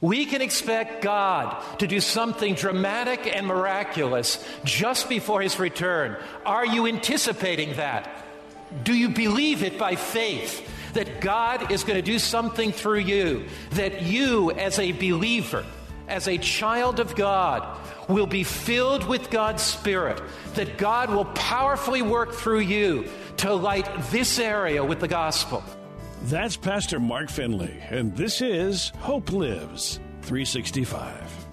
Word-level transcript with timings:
We 0.00 0.26
can 0.26 0.42
expect 0.42 1.02
God 1.02 1.60
to 1.78 1.88
do 1.88 2.00
something 2.00 2.54
dramatic 2.54 3.34
and 3.34 3.46
miraculous 3.46 4.44
just 4.64 5.08
before 5.08 5.42
His 5.42 5.58
return. 5.58 6.16
Are 6.46 6.64
you 6.64 6.86
anticipating 6.86 7.74
that? 7.74 8.08
Do 8.84 8.94
you 8.94 9.08
believe 9.08 9.64
it 9.64 9.76
by 9.78 9.96
faith 9.96 10.68
that 10.92 11.20
God 11.20 11.72
is 11.72 11.82
going 11.82 11.96
to 11.96 12.02
do 12.02 12.18
something 12.18 12.70
through 12.70 13.00
you? 13.00 13.46
That 13.70 14.02
you, 14.02 14.52
as 14.52 14.78
a 14.78 14.92
believer, 14.92 15.64
as 16.06 16.28
a 16.28 16.38
child 16.38 17.00
of 17.00 17.16
God, 17.16 17.78
will 18.08 18.26
be 18.26 18.44
filled 18.44 19.06
with 19.06 19.30
God's 19.30 19.62
Spirit, 19.62 20.22
that 20.54 20.78
God 20.78 21.10
will 21.10 21.26
powerfully 21.26 22.02
work 22.02 22.32
through 22.34 22.60
you 22.60 23.08
to 23.38 23.52
light 23.52 23.88
this 24.10 24.38
area 24.38 24.84
with 24.84 25.00
the 25.00 25.08
gospel. 25.08 25.62
That's 26.24 26.56
Pastor 26.56 26.98
Mark 26.98 27.30
Finley, 27.30 27.80
and 27.90 28.14
this 28.16 28.42
is 28.42 28.90
Hope 28.98 29.32
Lives 29.32 30.00
365. 30.22 31.46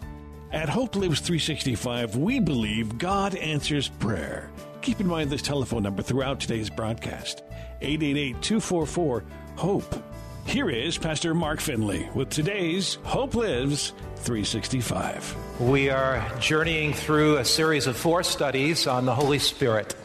At 0.51 0.69
Hope 0.69 0.95
Lives 0.95 1.19
365, 1.19 2.17
we 2.17 2.39
believe 2.39 2.97
God 2.97 3.35
answers 3.35 3.87
prayer. 3.87 4.49
Keep 4.81 5.01
in 5.01 5.07
mind 5.07 5.29
this 5.29 5.43
telephone 5.43 5.83
number 5.83 6.01
throughout 6.01 6.39
today's 6.39 6.69
broadcast 6.69 7.43
888 7.81 8.41
244 8.41 9.23
HOPE. 9.55 10.03
Here 10.47 10.69
is 10.69 10.97
Pastor 10.97 11.33
Mark 11.33 11.59
Finley 11.59 12.09
with 12.15 12.29
today's 12.29 12.95
Hope 13.03 13.35
Lives 13.35 13.93
365. 14.17 15.61
We 15.61 15.89
are 15.89 16.27
journeying 16.39 16.93
through 16.93 17.37
a 17.37 17.45
series 17.45 17.87
of 17.87 17.95
four 17.95 18.23
studies 18.23 18.87
on 18.87 19.05
the 19.05 19.13
Holy 19.13 19.39
Spirit. 19.39 19.95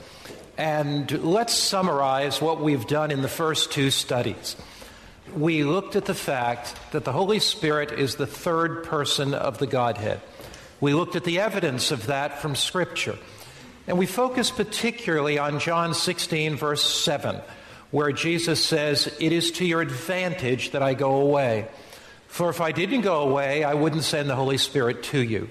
And 0.61 1.11
let's 1.25 1.55
summarize 1.55 2.42
what 2.42 2.61
we've 2.61 2.86
done 2.86 3.11
in 3.11 3.22
the 3.22 3.28
first 3.28 3.72
two 3.72 3.91
studies. 3.91 4.56
We 5.34 5.64
looked 5.64 5.97
at 5.97 6.05
the 6.05 6.12
fact 6.12 6.77
that 6.92 7.06
the 7.06 7.12
Holy 7.12 7.39
Spirit 7.39 7.92
is 7.92 8.17
the 8.17 8.27
third 8.27 8.84
person 8.84 9.33
of 9.33 9.56
the 9.56 9.67
Godhead. 9.67 10.20
We 10.78 10.92
looked 10.92 11.17
at 11.17 11.25
the 11.25 11.41
evidence 11.41 11.92
of 11.92 12.08
that 12.08 12.42
from 12.42 12.55
Scripture. 12.55 13.17
And 13.86 13.97
we 13.97 14.05
focused 14.05 14.55
particularly 14.55 15.39
on 15.39 15.61
John 15.61 15.94
16, 15.94 16.56
verse 16.56 16.84
7, 16.84 17.41
where 17.91 18.12
Jesus 18.12 18.62
says, 18.62 19.06
It 19.19 19.33
is 19.33 19.52
to 19.52 19.64
your 19.64 19.80
advantage 19.80 20.72
that 20.72 20.83
I 20.83 20.92
go 20.92 21.22
away. 21.22 21.69
For 22.28 22.50
if 22.50 22.61
I 22.61 22.72
didn't 22.72 23.00
go 23.00 23.22
away, 23.22 23.64
I 23.64 23.72
wouldn't 23.72 24.05
send 24.05 24.28
the 24.28 24.36
Holy 24.36 24.58
Spirit 24.58 25.05
to 25.05 25.22
you. 25.22 25.48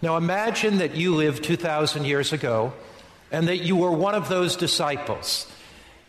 Now 0.00 0.16
imagine 0.16 0.78
that 0.78 0.94
you 0.94 1.16
lived 1.16 1.42
2,000 1.42 2.04
years 2.04 2.32
ago 2.32 2.72
and 3.34 3.48
that 3.48 3.64
you 3.64 3.74
were 3.74 3.90
one 3.90 4.14
of 4.14 4.28
those 4.28 4.54
disciples, 4.54 5.50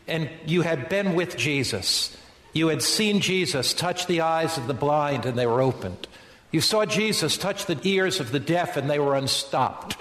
and 0.08 0.30
you 0.46 0.62
had 0.62 0.90
been 0.90 1.16
with 1.16 1.36
Jesus. 1.36 2.16
You 2.54 2.68
had 2.68 2.84
seen 2.84 3.20
Jesus 3.20 3.74
touch 3.74 4.06
the 4.06 4.22
eyes 4.22 4.60
of 4.60 4.68
the 4.68 4.76
blind, 4.76 5.26
and 5.26 5.36
they 5.36 5.48
were 5.48 5.60
opened. 5.60 6.08
You 6.52 6.62
saw 6.62 6.86
Jesus 6.86 7.36
touch 7.36 7.66
the 7.66 7.80
ears 7.82 8.20
of 8.20 8.32
the 8.32 8.40
deaf, 8.40 8.78
and 8.78 8.88
they 8.88 9.00
were 9.00 9.16
unstopped. 9.16 9.98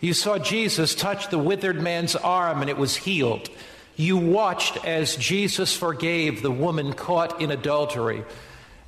You 0.00 0.14
saw 0.14 0.36
Jesus 0.36 0.96
touch 0.96 1.28
the 1.28 1.38
withered 1.38 1.80
man's 1.80 2.16
arm, 2.16 2.60
and 2.60 2.68
it 2.68 2.76
was 2.76 2.96
healed. 2.96 3.50
You 3.94 4.16
watched 4.16 4.84
as 4.84 5.14
Jesus 5.14 5.76
forgave 5.76 6.42
the 6.42 6.50
woman 6.50 6.92
caught 6.92 7.40
in 7.40 7.52
adultery, 7.52 8.24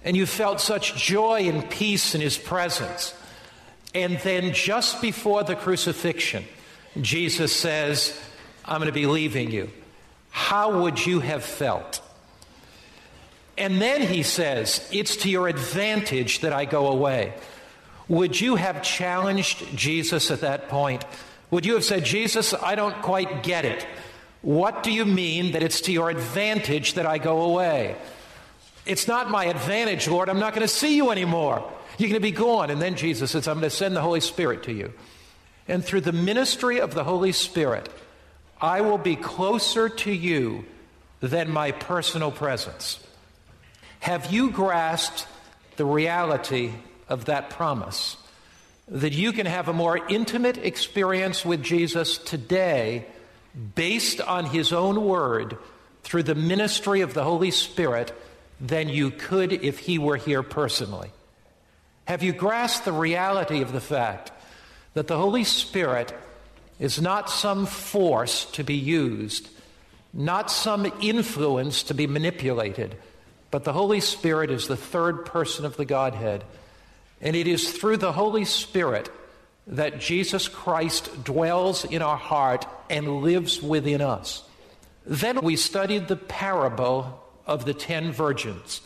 and 0.03 0.17
you 0.17 0.27
felt 0.27 0.61
such 0.61 0.97
joy 0.97 1.49
and 1.49 1.71
peace 1.71 2.17
in 2.17 2.21
his 2.21 2.37
presence. 2.37 3.15
And 3.95 4.19
then, 4.25 4.53
just 4.53 5.01
before 5.01 5.45
the 5.45 5.55
crucifixion, 5.55 6.47
Jesus 7.01 7.55
says, 7.55 8.19
I'm 8.65 8.79
going 8.79 8.87
to 8.87 8.93
be 8.93 9.07
leaving 9.07 9.51
you. 9.51 9.71
How 10.31 10.83
would 10.83 11.05
you 11.05 11.21
have 11.21 11.45
felt? 11.45 12.03
And 13.59 13.81
then 13.81 14.03
he 14.03 14.23
says, 14.23 14.87
It's 14.93 15.17
to 15.19 15.31
your 15.31 15.49
advantage 15.49 16.41
that 16.41 16.53
I 16.53 16.65
go 16.65 16.89
away. 16.89 17.35
Would 18.09 18.41
you 18.41 18.57
have 18.57 18.83
challenged 18.83 19.77
Jesus 19.77 20.31
at 20.31 20.43
that 20.43 20.69
point? 20.69 21.05
Would 21.51 21.67
you 21.67 21.75
have 21.75 21.85
said, 21.85 22.05
Jesus, 22.05 22.55
I 22.55 22.75
don't 22.75 23.01
quite 23.03 23.43
get 23.43 23.65
it. 23.65 23.87
What 24.43 24.83
do 24.83 24.93
you 24.93 25.05
mean 25.05 25.53
that 25.53 25.63
it's 25.63 25.81
to 25.83 25.93
your 25.93 26.11
advantage 26.11 26.95
that 26.95 27.07
I 27.07 27.19
go 27.19 27.43
away? 27.43 27.97
It's 28.85 29.09
not 29.09 29.31
my 29.31 29.47
advantage, 29.47 30.07
Lord. 30.07 30.29
I'm 30.29 30.39
not 30.39 30.55
going 30.55 30.67
to 30.67 30.73
see 30.73 30.97
you 30.97 31.11
anymore. 31.11 31.69
You're 31.99 32.09
going 32.09 32.21
to 32.21 32.21
be 32.21 32.31
gone. 32.31 32.71
And 32.71 32.81
then 32.81 32.95
Jesus 32.95 33.33
says, 33.33 33.49
I'm 33.49 33.59
going 33.59 33.71
to 33.71 33.77
send 33.77 33.97
the 33.97 34.03
Holy 34.03 34.21
Spirit 34.21 34.65
to 34.65 34.73
you. 34.73 34.93
And 35.69 35.85
through 35.85 36.03
the 36.03 36.13
ministry 36.13 36.81
of 36.81 36.95
the 36.95 37.05
Holy 37.05 37.33
Spirit, 37.33 37.89
I 38.61 38.81
will 38.81 38.99
be 38.99 39.17
closer 39.17 39.89
to 39.89 40.13
you 40.13 40.65
than 41.21 41.51
my 41.51 41.73
personal 41.73 42.31
presence. 42.31 43.01
Have 44.01 44.33
you 44.33 44.51
grasped 44.51 45.27
the 45.77 45.85
reality 45.85 46.73
of 47.09 47.27
that 47.27 47.51
promise? 47.51 48.17
That 48.89 49.13
you 49.13 49.33
can 49.33 49.47
have 49.47 49.69
a 49.69 49.73
more 49.73 49.99
intimate 50.09 50.59
experience 50.59 51.45
with 51.45 51.63
Jesus 51.63 52.19
today 52.19 53.07
based 53.75 54.21
on 54.21 54.47
his 54.47 54.73
own 54.73 55.05
word 55.05 55.59
through 56.03 56.23
the 56.23 56.35
ministry 56.35 57.01
of 57.01 57.15
the 57.15 57.25
Holy 57.25 57.51
Spirit 57.51 58.13
than 58.61 58.89
you 58.89 59.11
could 59.11 59.53
if 59.53 59.81
he 59.81 59.99
were 59.99 60.17
here 60.17 60.43
personally. 60.43 61.11
Have 62.07 62.23
you 62.23 62.33
grasped 62.33 62.85
the 62.85 62.93
reality 62.93 63.61
of 63.63 63.73
the 63.73 63.81
fact 63.81 64.31
that 64.97 65.09
the 65.09 65.19
Holy 65.19 65.45
Spirit 65.45 66.15
is 66.79 67.03
not 67.03 67.29
some 67.29 67.67
force 67.67 68.47
to 68.53 68.65
be 68.65 68.77
used, 68.77 69.47
not 70.15 70.51
some 70.51 70.91
influence 71.03 71.83
to 71.83 71.93
be 71.93 72.07
manipulated, 72.07 72.97
but 73.51 73.65
the 73.65 73.75
Holy 73.75 74.01
Spirit 74.01 74.51
is 74.51 74.69
the 74.69 74.77
third 74.77 75.27
person 75.27 75.67
of 75.67 75.77
the 75.77 75.85
Godhead. 75.85 76.45
And 77.21 77.37
it 77.37 77.47
is 77.47 77.73
through 77.73 77.99
the 77.99 78.13
Holy 78.13 78.47
Spirit 78.47 79.11
that 79.67 80.01
Jesus 80.01 80.49
Christ 80.49 81.25
dwells 81.25 81.85
in 81.85 82.01
our 82.01 82.17
heart 82.17 82.65
and 82.89 83.21
lives 83.21 83.61
within 83.61 84.01
us. 84.01 84.45
Then 85.05 85.43
we 85.43 85.57
studied 85.57 86.09
the 86.09 86.17
parable 86.17 87.23
of 87.47 87.67
the 87.67 87.75
ten 87.75 88.13
virgins. 88.13 88.81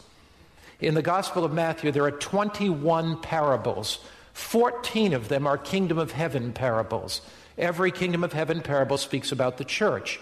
In 0.81 0.95
the 0.95 1.03
Gospel 1.03 1.45
of 1.45 1.53
Matthew, 1.53 1.93
there 1.93 2.03
are 2.03 2.11
21 2.11 3.21
parables. 3.21 4.01
14 4.33 5.13
of 5.13 5.29
them 5.29 5.47
are 5.47 5.59
kingdom 5.59 5.99
of 5.99 6.13
heaven 6.13 6.53
parables. 6.53 7.21
Every 7.59 7.91
kingdom 7.91 8.25
of 8.25 8.33
heaven 8.33 8.63
parable 8.63 8.97
speaks 8.97 9.33
about 9.33 9.59
the 9.59 9.65
church. 9.65 10.21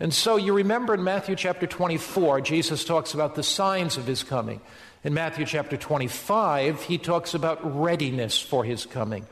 And 0.00 0.12
so 0.12 0.36
you 0.36 0.52
remember 0.52 0.94
in 0.94 1.04
Matthew 1.04 1.36
chapter 1.36 1.66
24, 1.66 2.40
Jesus 2.40 2.84
talks 2.84 3.14
about 3.14 3.36
the 3.36 3.42
signs 3.42 3.96
of 3.96 4.06
his 4.06 4.22
coming. 4.22 4.60
In 5.04 5.14
Matthew 5.14 5.46
chapter 5.46 5.76
25, 5.76 6.82
he 6.82 6.98
talks 6.98 7.34
about 7.34 7.80
readiness 7.80 8.40
for 8.40 8.64
his 8.64 8.86
coming. 8.86 9.26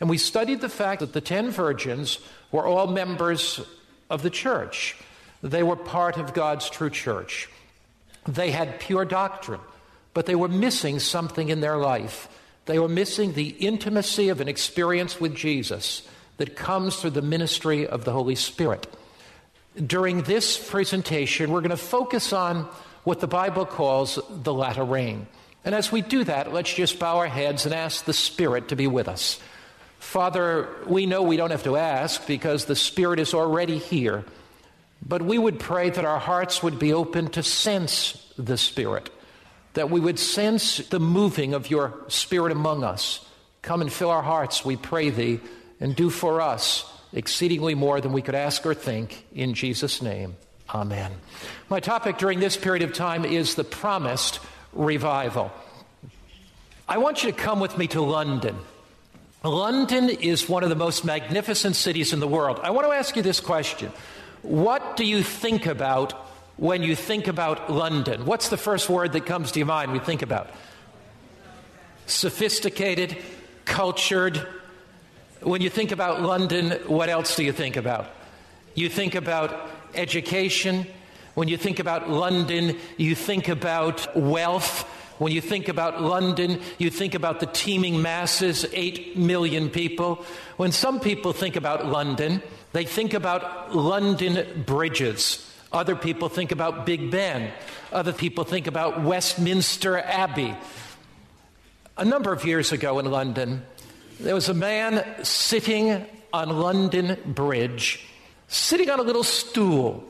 And 0.00 0.08
we 0.08 0.16
studied 0.16 0.60
the 0.60 0.68
fact 0.68 1.00
that 1.00 1.12
the 1.12 1.20
ten 1.20 1.50
virgins 1.50 2.18
were 2.52 2.66
all 2.66 2.86
members 2.86 3.60
of 4.08 4.22
the 4.22 4.30
church, 4.30 4.96
they 5.42 5.62
were 5.62 5.76
part 5.76 6.16
of 6.16 6.34
God's 6.34 6.70
true 6.70 6.90
church. 6.90 7.48
They 8.26 8.50
had 8.50 8.80
pure 8.80 9.04
doctrine, 9.04 9.60
but 10.14 10.26
they 10.26 10.34
were 10.34 10.48
missing 10.48 10.98
something 10.98 11.48
in 11.48 11.60
their 11.60 11.76
life. 11.76 12.28
They 12.68 12.78
were 12.78 12.88
missing 12.88 13.32
the 13.32 13.48
intimacy 13.48 14.28
of 14.28 14.42
an 14.42 14.48
experience 14.48 15.18
with 15.18 15.34
Jesus 15.34 16.02
that 16.36 16.54
comes 16.54 16.96
through 16.96 17.10
the 17.10 17.22
ministry 17.22 17.86
of 17.86 18.04
the 18.04 18.12
Holy 18.12 18.34
Spirit. 18.34 18.86
During 19.74 20.20
this 20.22 20.58
presentation, 20.58 21.50
we're 21.50 21.62
going 21.62 21.70
to 21.70 21.78
focus 21.78 22.34
on 22.34 22.68
what 23.04 23.20
the 23.20 23.26
Bible 23.26 23.64
calls 23.64 24.18
the 24.28 24.52
latter 24.52 24.84
rain. 24.84 25.26
And 25.64 25.74
as 25.74 25.90
we 25.90 26.02
do 26.02 26.24
that, 26.24 26.52
let's 26.52 26.74
just 26.74 26.98
bow 26.98 27.16
our 27.16 27.26
heads 27.26 27.64
and 27.64 27.74
ask 27.74 28.04
the 28.04 28.12
Spirit 28.12 28.68
to 28.68 28.76
be 28.76 28.86
with 28.86 29.08
us. 29.08 29.40
Father, 29.98 30.68
we 30.86 31.06
know 31.06 31.22
we 31.22 31.38
don't 31.38 31.52
have 31.52 31.64
to 31.64 31.78
ask 31.78 32.26
because 32.26 32.66
the 32.66 32.76
Spirit 32.76 33.18
is 33.18 33.32
already 33.32 33.78
here. 33.78 34.26
But 35.00 35.22
we 35.22 35.38
would 35.38 35.58
pray 35.58 35.88
that 35.88 36.04
our 36.04 36.18
hearts 36.18 36.62
would 36.62 36.78
be 36.78 36.92
open 36.92 37.30
to 37.30 37.42
sense 37.42 38.30
the 38.36 38.58
Spirit, 38.58 39.08
that 39.78 39.90
we 39.90 40.00
would 40.00 40.18
sense 40.18 40.78
the 40.88 40.98
moving 40.98 41.54
of 41.54 41.70
your 41.70 41.94
Spirit 42.08 42.50
among 42.50 42.82
us. 42.82 43.24
Come 43.62 43.80
and 43.80 43.92
fill 43.92 44.10
our 44.10 44.22
hearts, 44.22 44.64
we 44.64 44.74
pray 44.74 45.10
thee, 45.10 45.38
and 45.78 45.94
do 45.94 46.10
for 46.10 46.40
us 46.40 46.84
exceedingly 47.12 47.76
more 47.76 48.00
than 48.00 48.12
we 48.12 48.20
could 48.20 48.34
ask 48.34 48.66
or 48.66 48.74
think. 48.74 49.24
In 49.32 49.54
Jesus' 49.54 50.02
name, 50.02 50.36
amen. 50.74 51.12
My 51.68 51.78
topic 51.78 52.18
during 52.18 52.40
this 52.40 52.56
period 52.56 52.82
of 52.82 52.92
time 52.92 53.24
is 53.24 53.54
the 53.54 53.62
promised 53.62 54.40
revival. 54.72 55.52
I 56.88 56.98
want 56.98 57.22
you 57.22 57.30
to 57.30 57.36
come 57.36 57.60
with 57.60 57.78
me 57.78 57.86
to 57.88 58.00
London. 58.00 58.56
London 59.44 60.08
is 60.08 60.48
one 60.48 60.64
of 60.64 60.70
the 60.70 60.74
most 60.74 61.04
magnificent 61.04 61.76
cities 61.76 62.12
in 62.12 62.18
the 62.18 62.26
world. 62.26 62.58
I 62.64 62.70
want 62.70 62.88
to 62.88 62.92
ask 62.92 63.14
you 63.14 63.22
this 63.22 63.38
question 63.38 63.92
What 64.42 64.96
do 64.96 65.04
you 65.04 65.22
think 65.22 65.66
about 65.66 66.27
when 66.58 66.82
you 66.82 66.94
think 66.94 67.28
about 67.28 67.72
London? 67.72 68.26
What's 68.26 68.48
the 68.48 68.56
first 68.56 68.90
word 68.90 69.12
that 69.12 69.24
comes 69.24 69.52
to 69.52 69.60
your 69.60 69.66
mind 69.66 69.94
you 69.94 70.00
think 70.00 70.22
about? 70.22 70.50
Sophisticated, 72.06 73.16
cultured. 73.64 74.46
When 75.40 75.62
you 75.62 75.70
think 75.70 75.92
about 75.92 76.20
London, 76.20 76.72
what 76.86 77.08
else 77.08 77.36
do 77.36 77.44
you 77.44 77.52
think 77.52 77.76
about? 77.76 78.06
You 78.74 78.88
think 78.88 79.14
about 79.14 79.70
education. 79.94 80.86
When 81.34 81.46
you 81.46 81.56
think 81.56 81.78
about 81.78 82.10
London, 82.10 82.76
you 82.96 83.14
think 83.14 83.48
about 83.48 84.16
wealth. 84.16 84.82
When 85.18 85.32
you 85.32 85.40
think 85.40 85.68
about 85.68 86.02
London, 86.02 86.60
you 86.78 86.90
think 86.90 87.14
about 87.14 87.38
the 87.38 87.46
teeming 87.46 88.02
masses, 88.02 88.66
8 88.72 89.16
million 89.16 89.70
people. 89.70 90.24
When 90.56 90.72
some 90.72 90.98
people 90.98 91.32
think 91.32 91.54
about 91.54 91.86
London, 91.86 92.42
they 92.72 92.84
think 92.84 93.14
about 93.14 93.76
London 93.76 94.64
bridges. 94.64 95.44
Other 95.72 95.96
people 95.96 96.28
think 96.28 96.50
about 96.50 96.86
Big 96.86 97.10
Ben. 97.10 97.52
Other 97.92 98.12
people 98.12 98.44
think 98.44 98.66
about 98.66 99.02
Westminster 99.02 99.98
Abbey. 99.98 100.56
A 101.96 102.04
number 102.04 102.32
of 102.32 102.44
years 102.44 102.72
ago 102.72 102.98
in 102.98 103.10
London, 103.10 103.62
there 104.20 104.34
was 104.34 104.48
a 104.48 104.54
man 104.54 105.04
sitting 105.24 106.06
on 106.32 106.48
London 106.48 107.18
Bridge, 107.26 108.06
sitting 108.48 108.88
on 108.88 108.98
a 108.98 109.02
little 109.02 109.24
stool, 109.24 110.04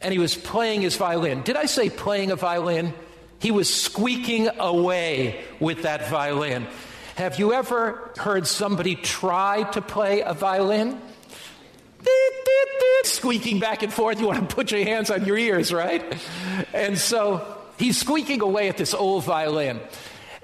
and 0.00 0.12
he 0.12 0.18
was 0.18 0.34
playing 0.34 0.82
his 0.82 0.96
violin. 0.96 1.42
Did 1.42 1.56
I 1.56 1.66
say 1.66 1.90
playing 1.90 2.30
a 2.30 2.36
violin? 2.36 2.94
He 3.38 3.50
was 3.50 3.72
squeaking 3.72 4.48
away 4.58 5.42
with 5.60 5.82
that 5.82 6.08
violin. 6.08 6.66
Have 7.16 7.38
you 7.38 7.52
ever 7.52 8.12
heard 8.18 8.46
somebody 8.46 8.94
try 8.94 9.64
to 9.72 9.82
play 9.82 10.22
a 10.22 10.32
violin? 10.32 11.00
Squeaking 13.04 13.58
back 13.58 13.82
and 13.82 13.92
forth, 13.92 14.20
you 14.20 14.26
want 14.26 14.48
to 14.48 14.54
put 14.54 14.70
your 14.70 14.84
hands 14.84 15.10
on 15.10 15.24
your 15.24 15.36
ears, 15.36 15.72
right? 15.72 16.16
And 16.72 16.98
so 16.98 17.58
he's 17.78 17.98
squeaking 17.98 18.40
away 18.40 18.68
at 18.68 18.76
this 18.76 18.94
old 18.94 19.24
violin. 19.24 19.80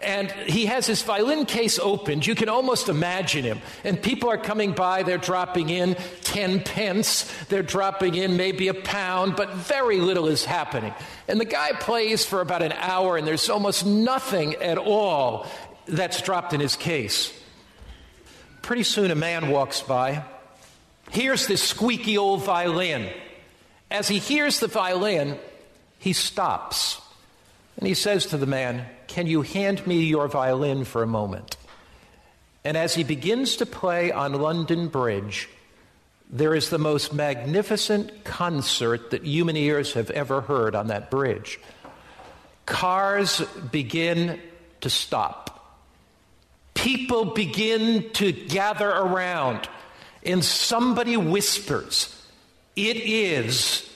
And 0.00 0.30
he 0.30 0.66
has 0.66 0.86
his 0.86 1.02
violin 1.02 1.44
case 1.44 1.78
opened. 1.80 2.24
You 2.24 2.36
can 2.36 2.48
almost 2.48 2.88
imagine 2.88 3.42
him. 3.42 3.60
And 3.82 4.00
people 4.00 4.30
are 4.30 4.38
coming 4.38 4.72
by, 4.72 5.02
they're 5.02 5.18
dropping 5.18 5.70
in 5.70 5.96
10 6.22 6.62
pence, 6.62 7.32
they're 7.48 7.64
dropping 7.64 8.14
in 8.14 8.36
maybe 8.36 8.68
a 8.68 8.74
pound, 8.74 9.34
but 9.34 9.54
very 9.54 9.98
little 9.98 10.28
is 10.28 10.44
happening. 10.44 10.94
And 11.26 11.40
the 11.40 11.44
guy 11.44 11.72
plays 11.72 12.24
for 12.24 12.40
about 12.40 12.62
an 12.62 12.72
hour, 12.72 13.16
and 13.16 13.26
there's 13.26 13.50
almost 13.50 13.84
nothing 13.84 14.54
at 14.56 14.78
all 14.78 15.48
that's 15.86 16.22
dropped 16.22 16.52
in 16.52 16.60
his 16.60 16.76
case. 16.76 17.32
Pretty 18.62 18.84
soon, 18.84 19.10
a 19.10 19.16
man 19.16 19.48
walks 19.48 19.82
by, 19.82 20.22
hears 21.10 21.46
this 21.46 21.62
squeaky 21.62 22.18
old 22.18 22.44
violin. 22.44 23.08
As 23.90 24.08
he 24.08 24.18
hears 24.18 24.60
the 24.60 24.66
violin, 24.66 25.38
he 25.98 26.12
stops. 26.12 27.00
And 27.76 27.86
he 27.86 27.94
says 27.94 28.26
to 28.26 28.36
the 28.36 28.46
man, 28.46 28.86
can 29.06 29.26
you 29.26 29.42
hand 29.42 29.86
me 29.86 30.04
your 30.04 30.28
violin 30.28 30.84
for 30.84 31.02
a 31.02 31.06
moment? 31.06 31.56
And 32.64 32.76
as 32.76 32.94
he 32.94 33.04
begins 33.04 33.56
to 33.56 33.66
play 33.66 34.12
on 34.12 34.34
London 34.34 34.88
Bridge, 34.88 35.48
there 36.30 36.54
is 36.54 36.68
the 36.68 36.78
most 36.78 37.14
magnificent 37.14 38.24
concert 38.24 39.12
that 39.12 39.24
human 39.24 39.56
ears 39.56 39.94
have 39.94 40.10
ever 40.10 40.42
heard 40.42 40.74
on 40.74 40.88
that 40.88 41.10
bridge. 41.10 41.58
Cars 42.66 43.40
begin 43.70 44.38
to 44.82 44.90
stop. 44.90 45.78
People 46.74 47.24
begin 47.26 48.10
to 48.12 48.30
gather 48.30 48.88
around, 48.88 49.68
and 50.28 50.44
somebody 50.44 51.16
whispers, 51.16 52.14
It 52.76 52.98
is 52.98 53.88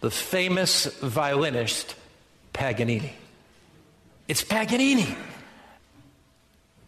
the 0.00 0.10
famous 0.10 0.86
violinist 1.00 1.96
Paganini. 2.52 3.12
It's 4.28 4.42
Paganini. 4.42 5.16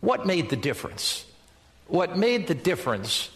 What 0.01 0.25
made 0.25 0.49
the 0.51 0.57
difference? 0.57 1.27
What 1.89 2.17
made 2.17 2.47
the 2.47 2.55
difference 2.55 3.29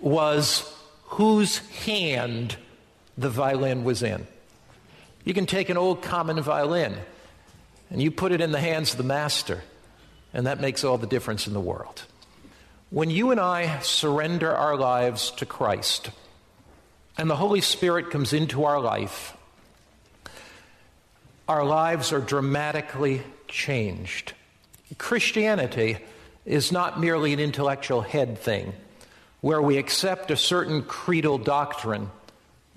was 0.00 0.72
whose 1.04 1.58
hand 1.84 2.56
the 3.18 3.28
violin 3.28 3.82
was 3.82 4.02
in. 4.02 4.26
You 5.24 5.34
can 5.34 5.46
take 5.46 5.68
an 5.68 5.76
old 5.76 6.02
common 6.02 6.40
violin 6.40 6.94
and 7.90 8.00
you 8.00 8.10
put 8.10 8.30
it 8.32 8.40
in 8.40 8.52
the 8.52 8.60
hands 8.60 8.92
of 8.92 8.98
the 8.98 9.04
master, 9.04 9.62
and 10.32 10.46
that 10.46 10.60
makes 10.60 10.84
all 10.84 10.98
the 10.98 11.06
difference 11.06 11.46
in 11.46 11.54
the 11.54 11.60
world. 11.60 12.04
When 12.90 13.10
you 13.10 13.32
and 13.32 13.40
I 13.40 13.80
surrender 13.80 14.54
our 14.54 14.76
lives 14.76 15.32
to 15.32 15.46
Christ 15.46 16.10
and 17.18 17.28
the 17.28 17.34
Holy 17.34 17.60
Spirit 17.60 18.10
comes 18.10 18.32
into 18.32 18.62
our 18.62 18.80
life, 18.80 19.36
our 21.48 21.64
lives 21.64 22.12
are 22.12 22.20
dramatically 22.20 23.22
changed. 23.48 24.34
Christianity 24.98 25.98
is 26.44 26.70
not 26.70 27.00
merely 27.00 27.32
an 27.32 27.40
intellectual 27.40 28.02
head 28.02 28.38
thing 28.38 28.72
where 29.40 29.60
we 29.60 29.78
accept 29.78 30.30
a 30.30 30.36
certain 30.36 30.82
creedal 30.82 31.38
doctrine, 31.38 32.08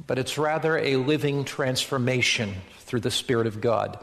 but 0.07 0.17
it's 0.17 0.39
rather 0.39 0.75
a 0.75 0.95
living 0.95 1.45
transformation 1.45 2.55
through 2.79 3.01
the 3.01 3.11
Spirit 3.11 3.45
of 3.45 3.61
God. 3.61 3.99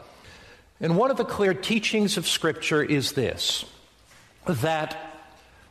And 0.79 0.95
one 0.95 1.11
of 1.11 1.17
the 1.17 1.25
clear 1.25 1.53
teachings 1.53 2.15
of 2.15 2.25
Scripture 2.25 2.81
is 2.81 3.11
this 3.11 3.65
that 4.45 5.06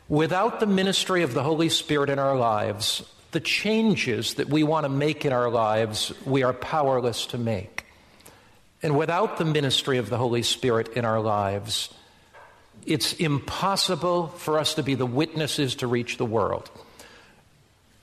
without 0.08 0.60
the 0.60 0.66
ministry 0.66 1.22
of 1.22 1.34
the 1.34 1.42
Holy 1.42 1.68
Spirit 1.68 2.10
in 2.10 2.18
our 2.18 2.36
lives, 2.36 3.02
the 3.32 3.40
changes 3.40 4.34
that 4.34 4.48
we 4.48 4.62
want 4.62 4.84
to 4.84 4.88
make 4.88 5.24
in 5.24 5.32
our 5.32 5.50
lives, 5.50 6.12
we 6.24 6.42
are 6.42 6.52
powerless 6.52 7.26
to 7.26 7.38
make. 7.38 7.84
And 8.82 8.96
without 8.96 9.38
the 9.38 9.44
ministry 9.44 9.98
of 9.98 10.10
the 10.10 10.18
Holy 10.18 10.42
Spirit 10.42 10.88
in 10.96 11.04
our 11.04 11.20
lives, 11.20 11.92
it's 12.86 13.14
impossible 13.14 14.28
for 14.28 14.58
us 14.58 14.74
to 14.74 14.82
be 14.82 14.94
the 14.94 15.06
witnesses 15.06 15.76
to 15.76 15.86
reach 15.86 16.18
the 16.18 16.24
world. 16.24 16.70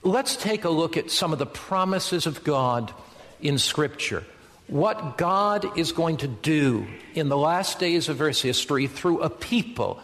Let's 0.02 0.36
take 0.36 0.64
a 0.64 0.70
look 0.70 0.98
at 0.98 1.10
some 1.10 1.32
of 1.32 1.38
the 1.38 1.46
promises 1.46 2.26
of 2.26 2.44
God 2.44 2.92
in 3.40 3.56
Scripture. 3.56 4.24
What 4.66 5.16
God 5.16 5.78
is 5.78 5.92
going 5.92 6.18
to 6.18 6.28
do 6.28 6.86
in 7.14 7.30
the 7.30 7.36
last 7.36 7.78
days 7.78 8.10
of 8.10 8.20
Earth's 8.20 8.42
history 8.42 8.86
through 8.86 9.20
a 9.20 9.30
people 9.30 10.00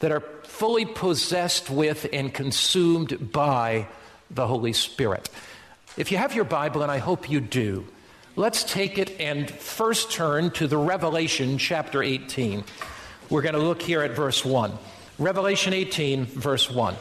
that 0.00 0.12
are 0.12 0.20
fully 0.44 0.84
possessed 0.84 1.70
with 1.70 2.06
and 2.12 2.34
consumed 2.34 3.32
by 3.32 3.86
the 4.30 4.46
Holy 4.46 4.72
Spirit. 4.72 5.30
If 5.96 6.12
you 6.12 6.18
have 6.18 6.34
your 6.34 6.44
Bible, 6.44 6.82
and 6.82 6.90
I 6.90 6.98
hope 6.98 7.30
you 7.30 7.40
do, 7.40 7.86
Let's 8.36 8.62
take 8.62 8.96
it 8.96 9.20
and 9.20 9.50
first 9.50 10.12
turn 10.12 10.52
to 10.52 10.68
the 10.68 10.78
Revelation 10.78 11.58
chapter 11.58 12.02
18. 12.02 12.64
We're 13.28 13.42
going 13.42 13.54
to 13.54 13.60
look 13.60 13.82
here 13.82 14.02
at 14.02 14.12
verse 14.12 14.44
1. 14.44 14.72
Revelation 15.18 15.74
18, 15.74 16.26
verse 16.26 16.70
1. 16.70 16.94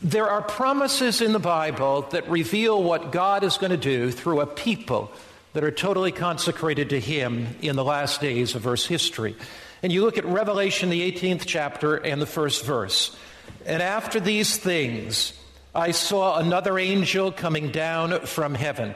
There 0.00 0.30
are 0.30 0.40
promises 0.40 1.20
in 1.20 1.32
the 1.32 1.40
Bible 1.40 2.02
that 2.12 2.30
reveal 2.30 2.82
what 2.82 3.12
God 3.12 3.42
is 3.44 3.58
going 3.58 3.72
to 3.72 3.76
do 3.76 4.10
through 4.12 4.40
a 4.40 4.46
people 4.46 5.10
that 5.52 5.64
are 5.64 5.72
totally 5.72 6.12
consecrated 6.12 6.90
to 6.90 7.00
Him 7.00 7.48
in 7.60 7.74
the 7.74 7.84
last 7.84 8.20
days 8.20 8.54
of 8.54 8.66
Earth's 8.66 8.86
history. 8.86 9.34
And 9.82 9.92
you 9.92 10.02
look 10.04 10.18
at 10.18 10.24
Revelation, 10.24 10.90
the 10.90 11.10
18th 11.10 11.44
chapter, 11.46 11.96
and 11.96 12.20
the 12.20 12.26
first 12.26 12.64
verse. 12.64 13.16
And 13.64 13.82
after 13.82 14.20
these 14.20 14.56
things, 14.56 15.32
I 15.74 15.92
saw 15.92 16.38
another 16.38 16.78
angel 16.78 17.32
coming 17.32 17.70
down 17.70 18.20
from 18.26 18.54
heaven, 18.54 18.94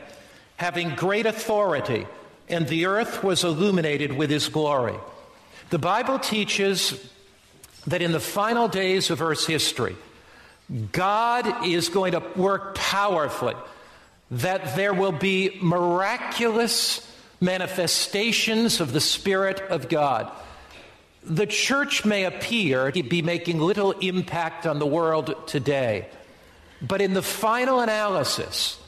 having 0.57 0.95
great 0.95 1.27
authority, 1.27 2.07
and 2.49 2.67
the 2.67 2.87
earth 2.87 3.23
was 3.23 3.45
illuminated 3.45 4.13
with 4.13 4.31
his 4.31 4.49
glory. 4.49 4.97
The 5.71 5.79
Bible 5.79 6.19
teaches 6.19 7.11
that 7.87 8.03
in 8.03 8.13
the 8.13 8.21
final 8.21 8.69
days 8.69 9.11
of 9.11 9.23
Earth's 9.23 9.47
history, 9.47 9.97
God 10.93 11.67
is 11.67 11.89
going 11.89 12.13
to 12.13 12.23
work 12.37 12.75
powerfully, 12.75 13.55
that 14.31 14.77
there 14.77 14.95
will 14.95 15.13
be 15.13 15.59
miraculous 15.63 17.11
manifestations 17.41 18.81
of 18.81 18.93
the 18.93 19.01
Spirit 19.01 19.61
of 19.61 19.89
God. 19.89 20.31
The 21.25 21.47
church 21.47 22.05
may 22.05 22.25
appear 22.25 22.93
to 22.93 23.03
be 23.03 23.23
making 23.23 23.59
little 23.59 23.93
impact 23.93 24.67
on 24.67 24.79
the 24.79 24.87
world 24.87 25.35
today. 25.47 26.09
But 26.83 27.01
in 27.01 27.15
the 27.15 27.23
final 27.23 27.81
analysis, 27.81 28.79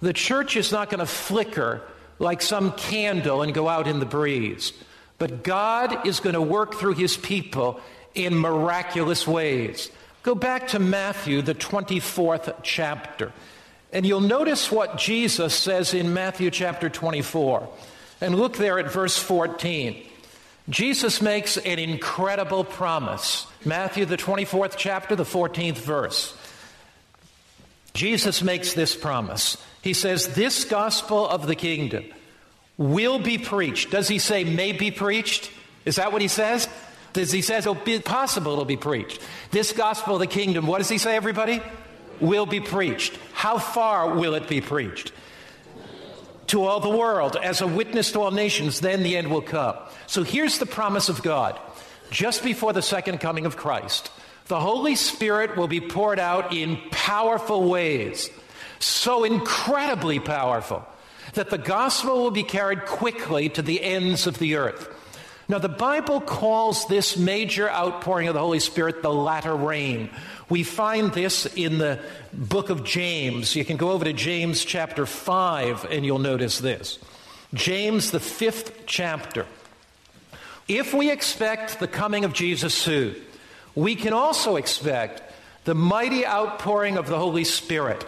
the 0.00 0.12
church 0.12 0.56
is 0.56 0.72
not 0.72 0.90
going 0.90 1.00
to 1.00 1.06
flicker 1.06 1.82
like 2.18 2.42
some 2.42 2.72
candle 2.72 3.40
and 3.42 3.54
go 3.54 3.66
out 3.66 3.88
in 3.88 3.98
the 3.98 4.06
breeze. 4.06 4.74
But 5.18 5.42
God 5.42 6.06
is 6.06 6.20
going 6.20 6.34
to 6.34 6.42
work 6.42 6.74
through 6.74 6.94
his 6.94 7.16
people 7.16 7.80
in 8.14 8.36
miraculous 8.36 9.26
ways. 9.26 9.90
Go 10.22 10.34
back 10.34 10.68
to 10.68 10.78
Matthew, 10.78 11.40
the 11.40 11.54
24th 11.54 12.56
chapter, 12.62 13.32
and 13.92 14.04
you'll 14.04 14.20
notice 14.20 14.70
what 14.70 14.98
Jesus 14.98 15.54
says 15.54 15.94
in 15.94 16.12
Matthew 16.12 16.50
chapter 16.50 16.90
24. 16.90 17.68
And 18.20 18.34
look 18.34 18.56
there 18.56 18.78
at 18.78 18.92
verse 18.92 19.18
14. 19.18 20.09
Jesus 20.68 21.20
makes 21.20 21.56
an 21.56 21.78
incredible 21.78 22.64
promise. 22.64 23.46
Matthew, 23.64 24.04
the 24.04 24.16
24th 24.16 24.74
chapter, 24.76 25.16
the 25.16 25.24
14th 25.24 25.78
verse. 25.78 26.36
Jesus 27.94 28.42
makes 28.42 28.74
this 28.74 28.94
promise. 28.94 29.56
He 29.82 29.94
says, 29.94 30.34
This 30.34 30.64
gospel 30.64 31.26
of 31.26 31.46
the 31.46 31.56
kingdom 31.56 32.04
will 32.76 33.18
be 33.18 33.38
preached. 33.38 33.90
Does 33.90 34.08
he 34.08 34.18
say 34.18 34.44
may 34.44 34.72
be 34.72 34.90
preached? 34.90 35.50
Is 35.84 35.96
that 35.96 36.12
what 36.12 36.22
he 36.22 36.28
says? 36.28 36.68
Does 37.12 37.32
he 37.32 37.42
says 37.42 37.66
it'll 37.66 37.74
be 37.74 37.98
possible 37.98 38.52
it'll 38.52 38.64
be 38.64 38.76
preached? 38.76 39.20
This 39.50 39.72
gospel 39.72 40.14
of 40.14 40.20
the 40.20 40.26
kingdom, 40.26 40.66
what 40.66 40.78
does 40.78 40.88
he 40.88 40.98
say, 40.98 41.16
everybody? 41.16 41.60
Will 42.20 42.46
be 42.46 42.60
preached. 42.60 43.18
How 43.32 43.58
far 43.58 44.14
will 44.14 44.34
it 44.34 44.46
be 44.46 44.60
preached? 44.60 45.12
To 46.50 46.64
all 46.64 46.80
the 46.80 46.90
world, 46.90 47.36
as 47.36 47.60
a 47.60 47.66
witness 47.68 48.10
to 48.10 48.22
all 48.22 48.32
nations, 48.32 48.80
then 48.80 49.04
the 49.04 49.16
end 49.16 49.30
will 49.30 49.40
come. 49.40 49.76
So 50.08 50.24
here's 50.24 50.58
the 50.58 50.66
promise 50.66 51.08
of 51.08 51.22
God. 51.22 51.56
Just 52.10 52.42
before 52.42 52.72
the 52.72 52.82
second 52.82 53.18
coming 53.18 53.46
of 53.46 53.56
Christ, 53.56 54.10
the 54.48 54.58
Holy 54.58 54.96
Spirit 54.96 55.56
will 55.56 55.68
be 55.68 55.80
poured 55.80 56.18
out 56.18 56.52
in 56.52 56.76
powerful 56.90 57.68
ways, 57.68 58.28
so 58.80 59.22
incredibly 59.22 60.18
powerful 60.18 60.84
that 61.34 61.50
the 61.50 61.58
gospel 61.58 62.20
will 62.20 62.32
be 62.32 62.42
carried 62.42 62.84
quickly 62.84 63.48
to 63.50 63.62
the 63.62 63.80
ends 63.80 64.26
of 64.26 64.40
the 64.40 64.56
earth. 64.56 64.88
Now, 65.50 65.58
the 65.58 65.68
Bible 65.68 66.20
calls 66.20 66.86
this 66.86 67.16
major 67.16 67.68
outpouring 67.68 68.28
of 68.28 68.34
the 68.34 68.40
Holy 68.40 68.60
Spirit 68.60 69.02
the 69.02 69.12
latter 69.12 69.52
rain. 69.52 70.08
We 70.48 70.62
find 70.62 71.12
this 71.12 71.44
in 71.44 71.78
the 71.78 71.98
book 72.32 72.70
of 72.70 72.84
James. 72.84 73.56
You 73.56 73.64
can 73.64 73.76
go 73.76 73.90
over 73.90 74.04
to 74.04 74.12
James 74.12 74.64
chapter 74.64 75.06
5 75.06 75.86
and 75.90 76.06
you'll 76.06 76.20
notice 76.20 76.60
this. 76.60 77.00
James, 77.52 78.12
the 78.12 78.20
fifth 78.20 78.84
chapter. 78.86 79.44
If 80.68 80.94
we 80.94 81.10
expect 81.10 81.80
the 81.80 81.88
coming 81.88 82.24
of 82.24 82.32
Jesus 82.32 82.72
soon, 82.72 83.16
we 83.74 83.96
can 83.96 84.12
also 84.12 84.54
expect 84.54 85.20
the 85.64 85.74
mighty 85.74 86.24
outpouring 86.24 86.96
of 86.96 87.08
the 87.08 87.18
Holy 87.18 87.42
Spirit 87.42 88.06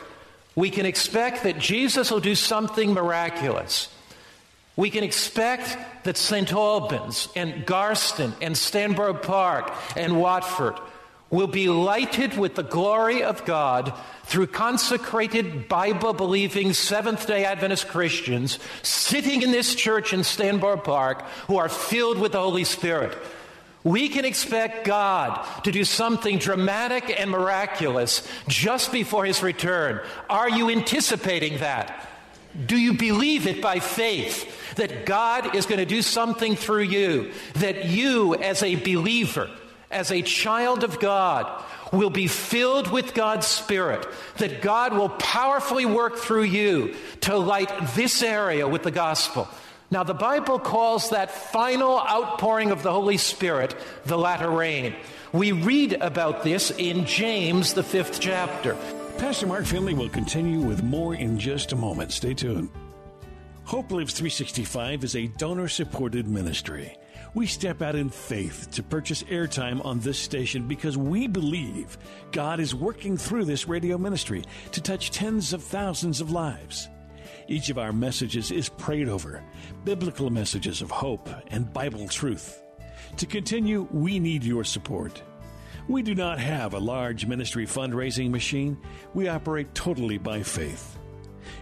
we 0.54 0.70
can 0.70 0.86
expect 0.86 1.44
that 1.44 1.58
Jesus 1.58 2.10
will 2.10 2.20
do 2.20 2.34
something 2.34 2.92
miraculous. 2.92 3.88
We 4.76 4.90
can 4.90 5.04
expect 5.04 5.76
that 6.04 6.16
St. 6.16 6.50
Albans 6.52 7.28
and 7.36 7.66
Garston 7.66 8.32
and 8.40 8.56
Stanborough 8.56 9.14
Park 9.14 9.70
and 9.96 10.20
Watford 10.20 10.76
will 11.28 11.46
be 11.46 11.68
lighted 11.68 12.36
with 12.36 12.54
the 12.54 12.62
glory 12.62 13.22
of 13.22 13.44
God 13.44 13.92
through 14.24 14.46
consecrated 14.46 15.68
Bible 15.68 16.12
believing 16.12 16.72
Seventh 16.72 17.26
day 17.26 17.44
Adventist 17.44 17.88
Christians 17.88 18.58
sitting 18.82 19.42
in 19.42 19.50
this 19.50 19.74
church 19.74 20.12
in 20.12 20.24
Stanborough 20.24 20.76
Park 20.78 21.22
who 21.48 21.56
are 21.56 21.70
filled 21.70 22.18
with 22.18 22.32
the 22.32 22.40
Holy 22.40 22.64
Spirit. 22.64 23.16
We 23.84 24.08
can 24.08 24.24
expect 24.24 24.86
God 24.86 25.44
to 25.64 25.72
do 25.72 25.84
something 25.84 26.38
dramatic 26.38 27.18
and 27.18 27.30
miraculous 27.30 28.26
just 28.46 28.92
before 28.92 29.24
his 29.24 29.42
return. 29.42 30.00
Are 30.30 30.48
you 30.48 30.70
anticipating 30.70 31.58
that? 31.58 32.08
Do 32.66 32.76
you 32.76 32.94
believe 32.94 33.46
it 33.46 33.62
by 33.62 33.78
faith 33.78 34.74
that 34.76 35.06
God 35.06 35.54
is 35.54 35.66
going 35.66 35.78
to 35.78 35.86
do 35.86 36.02
something 36.02 36.56
through 36.56 36.82
you? 36.82 37.32
That 37.54 37.86
you, 37.86 38.34
as 38.34 38.62
a 38.62 38.76
believer, 38.76 39.50
as 39.90 40.10
a 40.10 40.22
child 40.22 40.84
of 40.84 41.00
God, 41.00 41.64
will 41.92 42.10
be 42.10 42.26
filled 42.26 42.90
with 42.90 43.14
God's 43.14 43.46
Spirit, 43.46 44.06
that 44.38 44.62
God 44.62 44.94
will 44.94 45.10
powerfully 45.10 45.84
work 45.84 46.16
through 46.16 46.44
you 46.44 46.94
to 47.22 47.36
light 47.36 47.70
this 47.94 48.22
area 48.22 48.66
with 48.66 48.82
the 48.82 48.90
gospel 48.90 49.48
now, 49.92 50.04
the 50.04 50.14
Bible 50.14 50.58
calls 50.58 51.10
that 51.10 51.30
final 51.30 52.00
outpouring 52.00 52.70
of 52.70 52.82
the 52.82 52.90
Holy 52.90 53.18
Spirit 53.18 53.76
the 54.06 54.16
latter 54.16 54.50
rain. 54.50 54.94
We 55.34 55.52
read 55.52 55.92
about 55.92 56.44
this 56.44 56.70
in 56.70 57.04
James, 57.04 57.74
the 57.74 57.82
fifth 57.82 58.18
chapter. 58.18 58.74
Pastor 59.22 59.46
Mark 59.46 59.66
Finley 59.66 59.94
will 59.94 60.08
continue 60.08 60.58
with 60.58 60.82
more 60.82 61.14
in 61.14 61.38
just 61.38 61.70
a 61.70 61.76
moment. 61.76 62.10
Stay 62.10 62.34
tuned. 62.34 62.68
Hope 63.62 63.92
Lives 63.92 64.14
365 64.14 65.04
is 65.04 65.14
a 65.14 65.28
donor 65.38 65.68
supported 65.68 66.26
ministry. 66.26 66.98
We 67.32 67.46
step 67.46 67.82
out 67.82 67.94
in 67.94 68.10
faith 68.10 68.72
to 68.72 68.82
purchase 68.82 69.22
airtime 69.22 69.82
on 69.86 70.00
this 70.00 70.18
station 70.18 70.66
because 70.66 70.98
we 70.98 71.28
believe 71.28 71.98
God 72.32 72.58
is 72.58 72.74
working 72.74 73.16
through 73.16 73.44
this 73.44 73.68
radio 73.68 73.96
ministry 73.96 74.42
to 74.72 74.80
touch 74.80 75.12
tens 75.12 75.52
of 75.52 75.62
thousands 75.62 76.20
of 76.20 76.32
lives. 76.32 76.88
Each 77.46 77.70
of 77.70 77.78
our 77.78 77.92
messages 77.92 78.50
is 78.50 78.68
prayed 78.70 79.08
over, 79.08 79.44
biblical 79.84 80.30
messages 80.30 80.82
of 80.82 80.90
hope 80.90 81.30
and 81.52 81.72
Bible 81.72 82.08
truth. 82.08 82.60
To 83.18 83.26
continue, 83.26 83.86
we 83.92 84.18
need 84.18 84.42
your 84.42 84.64
support. 84.64 85.22
We 85.88 86.02
do 86.02 86.14
not 86.14 86.38
have 86.38 86.74
a 86.74 86.78
large 86.78 87.26
ministry 87.26 87.66
fundraising 87.66 88.30
machine. 88.30 88.78
We 89.14 89.28
operate 89.28 89.74
totally 89.74 90.18
by 90.18 90.42
faith. 90.42 90.98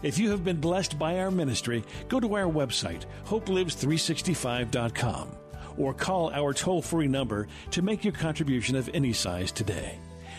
If 0.03 0.19
you 0.19 0.31
have 0.31 0.45
been 0.45 0.61
blessed 0.61 0.99
by 0.99 1.21
our 1.21 1.31
ministry, 1.31 1.85
go 2.09 2.21
to 2.21 2.37
our 2.37 2.51
website, 2.51 3.05
hopelives365.com, 3.27 5.37
or 5.79 5.95
call 5.95 6.31
our 6.33 6.53
toll 6.53 6.83
free 6.83 7.09
number 7.09 7.49
to 7.71 7.83
make 7.83 8.05
your 8.05 8.13
contribution 8.13 8.77
of 8.77 8.91
any 8.93 9.13
size 9.13 9.53
today. 9.53 9.99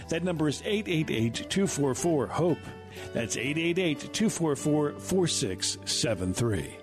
That 0.10 0.24
number 0.24 0.48
is 0.48 0.62
888 0.64 1.50
244 1.50 2.28
HOPE. 2.28 2.58
That's 3.14 3.38
888 3.38 4.14
244 4.14 5.00
4673. 5.00 6.78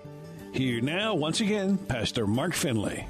Here 0.51 0.81
now, 0.81 1.13
once 1.13 1.41
again, 1.41 1.77
Pastor 1.77 2.25
Mark 2.25 2.53
Finley. 2.53 3.05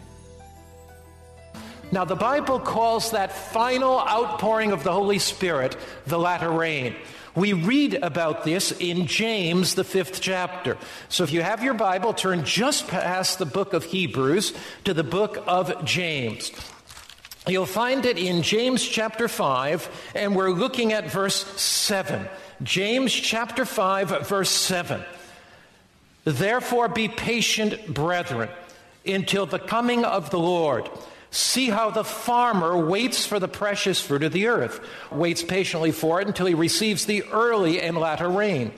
Now, 1.91 2.05
the 2.05 2.15
Bible 2.15 2.59
calls 2.59 3.11
that 3.11 3.31
final 3.31 3.99
outpouring 3.99 4.71
of 4.71 4.83
the 4.83 4.91
Holy 4.91 5.17
Spirit 5.17 5.75
the 6.05 6.19
latter 6.19 6.49
rain. 6.49 6.95
We 7.35 7.53
read 7.53 7.95
about 7.95 8.43
this 8.43 8.71
in 8.71 9.07
James, 9.07 9.75
the 9.75 9.83
fifth 9.83 10.21
chapter. 10.21 10.77
So 11.09 11.23
if 11.23 11.31
you 11.31 11.41
have 11.41 11.63
your 11.63 11.73
Bible, 11.73 12.13
turn 12.13 12.43
just 12.43 12.87
past 12.87 13.39
the 13.39 13.45
book 13.45 13.73
of 13.73 13.85
Hebrews 13.85 14.53
to 14.83 14.93
the 14.93 15.03
book 15.03 15.43
of 15.47 15.85
James. 15.85 16.51
You'll 17.47 17.65
find 17.65 18.05
it 18.05 18.17
in 18.17 18.43
James 18.43 18.83
chapter 18.83 19.27
5, 19.27 20.11
and 20.13 20.35
we're 20.35 20.51
looking 20.51 20.93
at 20.93 21.11
verse 21.11 21.43
7. 21.59 22.27
James 22.61 23.13
chapter 23.13 23.65
5, 23.65 24.27
verse 24.27 24.51
7. 24.51 25.01
Therefore 26.25 26.89
be 26.89 27.07
patient, 27.07 27.91
brethren, 27.91 28.49
until 29.05 29.45
the 29.45 29.59
coming 29.59 30.03
of 30.03 30.29
the 30.29 30.39
Lord. 30.39 30.89
See 31.31 31.69
how 31.69 31.91
the 31.91 32.03
farmer 32.03 32.77
waits 32.77 33.25
for 33.25 33.39
the 33.39 33.47
precious 33.47 34.01
fruit 34.01 34.23
of 34.23 34.31
the 34.31 34.47
earth, 34.47 34.79
waits 35.11 35.43
patiently 35.43 35.91
for 35.91 36.21
it 36.21 36.27
until 36.27 36.47
he 36.47 36.55
receives 36.55 37.05
the 37.05 37.23
early 37.31 37.81
and 37.81 37.97
latter 37.97 38.29
rain. 38.29 38.73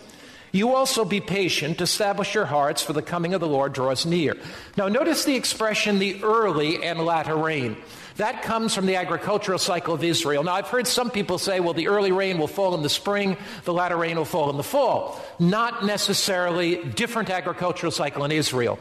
You 0.52 0.76
also 0.76 1.06
be 1.06 1.22
patient, 1.22 1.80
establish 1.80 2.36
your 2.36 2.46
hearts, 2.46 2.82
for 2.82 2.92
the 2.92 3.02
coming 3.02 3.34
of 3.34 3.40
the 3.40 3.48
Lord 3.48 3.72
draws 3.72 4.06
near. 4.06 4.36
Now, 4.76 4.90
notice 4.90 5.24
the 5.24 5.36
expression 5.36 5.98
the 5.98 6.22
early 6.24 6.84
and 6.84 7.00
latter 7.00 7.38
rain. 7.38 7.78
That 8.18 8.44
comes 8.44 8.76
from 8.76 8.86
the 8.86 8.98
agricultural 8.98 9.60
cycle 9.60 9.94
of 9.94 10.04
Israel. 10.04 10.44
Now, 10.44 10.56
I've 10.56 10.68
heard 10.68 10.88
some 10.88 11.10
people 11.10 11.38
say, 11.38 11.62
well, 11.62 11.74
the 11.74 11.88
early 11.88 12.12
rain 12.12 12.38
will 12.38 12.48
fall 12.48 12.76
in 12.76 12.84
the 12.84 12.90
spring, 12.90 13.38
the 13.64 13.74
latter 13.74 13.96
rain 13.96 14.18
will 14.18 14.26
fall 14.26 14.50
in 14.50 14.58
the 14.58 14.64
fall. 14.64 15.22
Not 15.40 15.86
necessarily 15.86 16.84
different 16.84 17.30
agricultural 17.30 17.94
cycle 17.94 18.26
in 18.26 18.32
Israel. 18.34 18.78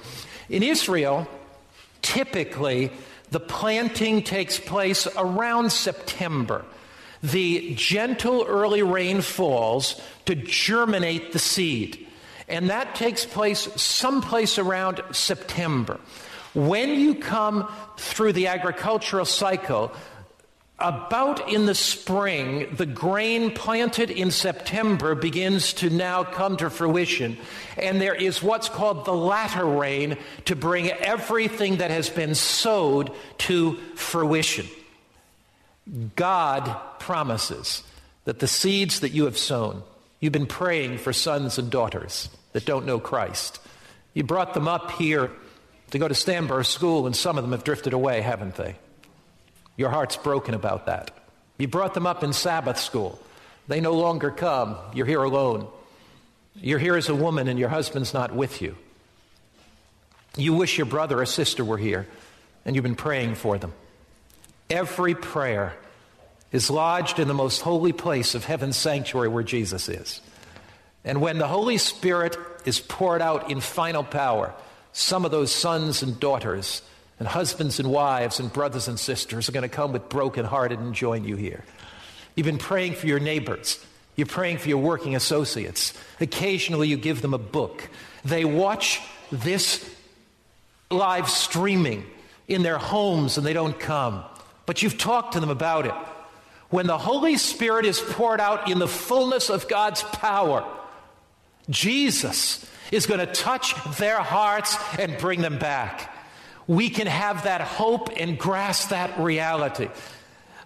In 0.48 0.64
Israel, 0.64 1.28
typically, 2.02 2.90
the 3.30 3.40
planting 3.40 4.22
takes 4.22 4.58
place 4.58 5.06
around 5.16 5.70
September. 5.70 6.64
The 7.22 7.75
gentle 7.75 8.44
early 8.46 8.82
rain 8.82 9.20
falls 9.20 10.00
to 10.26 10.34
germinate 10.34 11.32
the 11.32 11.38
seed. 11.38 12.06
And 12.49 12.70
that 12.70 12.94
takes 12.94 13.25
place 13.25 13.60
someplace 13.80 14.58
around 14.58 15.02
September. 15.12 16.00
When 16.54 16.99
you 16.99 17.14
come 17.14 17.72
through 17.96 18.32
the 18.32 18.49
agricultural 18.49 19.25
cycle, 19.25 19.92
about 20.80 21.49
in 21.49 21.66
the 21.66 21.75
spring, 21.75 22.75
the 22.75 22.87
grain 22.87 23.50
planted 23.50 24.10
in 24.10 24.30
September 24.30 25.14
begins 25.14 25.75
to 25.75 25.90
now 25.90 26.25
come 26.25 26.56
to 26.56 26.70
fruition. 26.70 27.37
And 27.76 28.00
there 28.00 28.14
is 28.14 28.42
what's 28.42 28.68
called 28.68 29.04
the 29.04 29.14
latter 29.14 29.64
rain 29.64 30.16
to 30.46 30.56
bring 30.56 30.90
everything 30.90 31.78
that 31.78 31.90
has 31.90 32.08
been 32.08 32.34
sowed 32.34 33.12
to 33.38 33.75
fruition. 33.94 34.66
God 36.16 36.76
promises 36.99 37.82
that 38.25 38.38
the 38.38 38.49
seeds 38.49 39.00
that 39.00 39.12
you 39.12 39.25
have 39.25 39.38
sown, 39.38 39.82
you've 40.20 40.32
been 40.32 40.46
praying 40.46 40.99
for 40.99 41.12
sons 41.12 41.58
and 41.58 41.70
daughters 41.70 42.28
that 42.52 42.64
don't 42.64 42.87
know 42.87 42.99
Christ. 43.00 43.60
You 44.14 44.25
brought 44.25 44.54
them 44.54 44.68
up 44.68 44.92
here 44.92 45.30
to 45.90 45.99
go 45.99 46.08
to 46.08 46.14
Stanborough 46.14 46.62
School, 46.62 47.06
and 47.06 47.16
some 47.16 47.37
of 47.37 47.44
them 47.44 47.52
have 47.52 47.64
drifted 47.64 47.92
away, 47.92 48.20
haven't 48.20 48.54
they? 48.54 48.76
Your 49.80 49.88
heart's 49.88 50.18
broken 50.18 50.52
about 50.52 50.84
that. 50.84 51.10
You 51.56 51.66
brought 51.66 51.94
them 51.94 52.06
up 52.06 52.22
in 52.22 52.34
Sabbath 52.34 52.78
school. 52.78 53.18
They 53.66 53.80
no 53.80 53.94
longer 53.94 54.30
come. 54.30 54.76
You're 54.92 55.06
here 55.06 55.22
alone. 55.22 55.68
You're 56.54 56.78
here 56.78 56.96
as 56.96 57.08
a 57.08 57.14
woman, 57.14 57.49
and 57.49 57.58
your 57.58 57.70
husband's 57.70 58.12
not 58.12 58.34
with 58.34 58.60
you. 58.60 58.76
You 60.37 60.52
wish 60.52 60.76
your 60.76 60.84
brother 60.84 61.22
or 61.22 61.25
sister 61.25 61.64
were 61.64 61.78
here. 61.78 62.06
and 62.66 62.76
you've 62.76 62.82
been 62.82 62.94
praying 62.94 63.37
for 63.37 63.56
them. 63.56 63.72
Every 64.68 65.14
prayer 65.14 65.72
is 66.52 66.68
lodged 66.68 67.18
in 67.18 67.26
the 67.26 67.32
most 67.32 67.62
holy 67.62 67.92
place 67.94 68.34
of 68.34 68.44
heaven's 68.44 68.76
sanctuary 68.76 69.28
where 69.28 69.42
Jesus 69.42 69.88
is. 69.88 70.20
And 71.06 71.22
when 71.22 71.38
the 71.38 71.49
Holy 71.49 71.78
Spirit 71.78 72.37
is 72.66 72.80
poured 72.80 73.22
out 73.22 73.50
in 73.50 73.62
final 73.62 74.04
power, 74.04 74.52
some 74.92 75.25
of 75.25 75.30
those 75.30 75.50
sons 75.50 76.02
and 76.02 76.20
daughters 76.20 76.82
and 77.20 77.28
husbands 77.28 77.78
and 77.78 77.90
wives 77.90 78.40
and 78.40 78.52
brothers 78.52 78.88
and 78.88 78.98
sisters 78.98 79.48
are 79.48 79.52
going 79.52 79.62
to 79.62 79.68
come 79.68 79.92
with 79.92 80.08
broken 80.08 80.44
hearted 80.44 80.80
and 80.80 80.94
join 80.94 81.22
you 81.22 81.36
here. 81.36 81.62
You've 82.34 82.46
been 82.46 82.58
praying 82.58 82.94
for 82.94 83.06
your 83.06 83.20
neighbors. 83.20 83.78
You're 84.16 84.26
praying 84.26 84.58
for 84.58 84.70
your 84.70 84.78
working 84.78 85.14
associates. 85.14 85.92
Occasionally 86.18 86.88
you 86.88 86.96
give 86.96 87.20
them 87.20 87.34
a 87.34 87.38
book. 87.38 87.88
They 88.24 88.46
watch 88.46 89.00
this 89.30 89.88
live 90.90 91.28
streaming 91.28 92.06
in 92.48 92.62
their 92.62 92.78
homes 92.78 93.36
and 93.36 93.46
they 93.46 93.52
don't 93.52 93.78
come. 93.78 94.24
But 94.64 94.82
you've 94.82 94.98
talked 94.98 95.34
to 95.34 95.40
them 95.40 95.50
about 95.50 95.86
it. 95.86 95.94
When 96.70 96.86
the 96.86 96.98
Holy 96.98 97.36
Spirit 97.36 97.84
is 97.84 98.00
poured 98.00 98.40
out 98.40 98.70
in 98.70 98.78
the 98.78 98.88
fullness 98.88 99.50
of 99.50 99.68
God's 99.68 100.02
power, 100.04 100.64
Jesus 101.68 102.64
is 102.90 103.06
going 103.06 103.20
to 103.20 103.26
touch 103.26 103.74
their 103.98 104.20
hearts 104.20 104.74
and 104.98 105.18
bring 105.18 105.42
them 105.42 105.58
back. 105.58 106.16
We 106.70 106.88
can 106.88 107.08
have 107.08 107.42
that 107.42 107.62
hope 107.62 108.10
and 108.16 108.38
grasp 108.38 108.90
that 108.90 109.18
reality. 109.18 109.88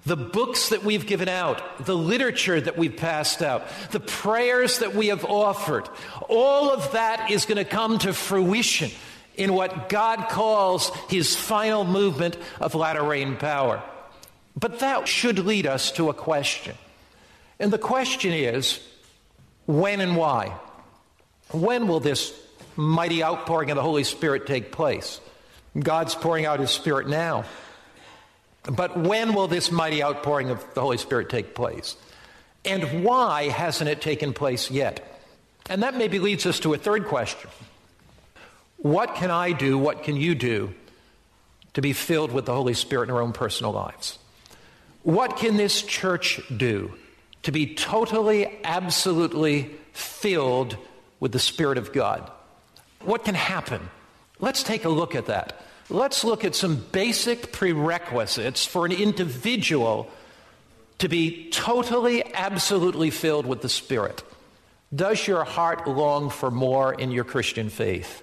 The 0.05 0.19
books 0.19 0.69
that 0.69 0.85
we've 0.85 1.07
given 1.07 1.31
out, 1.31 1.87
the 1.87 1.97
literature 1.97 2.61
that 2.61 2.77
we've 2.77 2.95
passed 2.95 3.41
out, 3.41 3.67
the 3.91 4.01
prayers 4.01 4.81
that 4.81 4.95
we 4.95 5.07
have 5.07 5.25
offered, 5.25 5.89
all 6.29 6.69
of 6.69 6.93
that 6.93 7.31
is 7.31 7.47
going 7.47 7.57
to 7.57 7.65
come 7.65 7.99
to 8.01 8.13
fruition 8.13 8.91
in 9.37 9.55
what 9.55 9.89
God 9.89 10.29
calls 10.29 10.95
his 11.09 11.35
final 11.35 11.85
movement 11.87 12.37
of 12.61 12.75
latter 12.75 13.03
rain 13.03 13.37
power. 13.37 13.83
But 14.55 14.81
that 14.81 15.09
should 15.09 15.39
lead 15.39 15.67
us 15.67 15.91
to 15.93 16.11
a 16.11 16.15
question. 16.15 16.75
And 17.59 17.73
the 17.73 17.79
question 17.79 18.35
is 18.35 18.79
when 19.65 20.03
and 20.03 20.19
why? 20.19 20.55
When 21.51 21.89
will 21.89 22.01
this 22.01 22.39
mighty 22.77 23.25
outpouring 23.25 23.71
of 23.71 23.77
the 23.77 23.83
Holy 23.83 24.05
Spirit 24.05 24.47
take 24.47 24.71
place? 24.71 25.19
God's 25.79 26.15
pouring 26.15 26.47
out 26.47 26.61
his 26.61 26.71
Spirit 26.71 27.09
now. 27.09 27.45
But 28.65 28.97
when 28.97 29.35
will 29.35 29.49
this 29.49 29.71
mighty 29.71 30.03
outpouring 30.03 30.51
of 30.51 30.65
the 30.75 30.81
Holy 30.81 30.97
Spirit 30.97 31.29
take 31.29 31.55
place? 31.55 31.97
And 32.65 33.05
why 33.05 33.49
hasn't 33.49 33.91
it 33.91 34.01
taken 34.01 34.33
place 34.33 34.71
yet? 34.71 35.21
And 35.69 35.83
that 35.83 35.97
maybe 35.97 36.19
leads 36.19 36.47
us 36.47 36.61
to 36.61 36.75
a 36.75 36.79
third 36.79 37.07
question 37.07 37.51
What 38.79 39.15
can 39.17 39.31
I 39.31 39.53
do, 39.53 39.77
what 39.77 40.03
can 40.03 40.17
you 40.17 40.35
do 40.35 40.75
to 41.75 41.83
be 41.83 41.93
filled 41.93 42.33
with 42.33 42.47
the 42.47 42.55
Holy 42.55 42.75
Spirit 42.75 43.09
in 43.09 43.15
our 43.15 43.21
own 43.21 43.33
personal 43.33 43.73
lives? 43.73 44.19
What 45.03 45.37
can 45.37 45.57
this 45.57 45.83
church 45.83 46.41
do 46.55 46.95
to 47.43 47.53
be 47.53 47.75
totally, 47.75 48.59
absolutely 48.65 49.71
filled 49.93 50.79
with 51.21 51.33
the 51.33 51.39
Spirit 51.39 51.77
of 51.77 51.93
God? 51.93 52.31
What 53.01 53.25
can 53.25 53.35
happen? 53.35 53.91
Let's 54.41 54.63
take 54.63 54.87
a 54.87 54.89
look 54.89 55.15
at 55.15 55.27
that. 55.27 55.64
Let's 55.91 56.25
look 56.25 56.45
at 56.45 56.55
some 56.55 56.77
basic 56.77 57.53
prerequisites 57.53 58.65
for 58.65 58.87
an 58.87 58.93
individual 58.93 60.11
to 60.99 61.09
be 61.09 61.51
totally, 61.51 62.35
absolutely 62.35 63.11
filled 63.11 63.45
with 63.45 63.61
the 63.61 63.69
Spirit. 63.69 64.23
Does 64.95 65.27
your 65.27 65.45
heart 65.45 65.87
long 65.87 66.31
for 66.31 66.51
more 66.51 66.95
in 66.95 67.11
your 67.11 67.25
Christian 67.25 67.69
faith? 67.69 68.23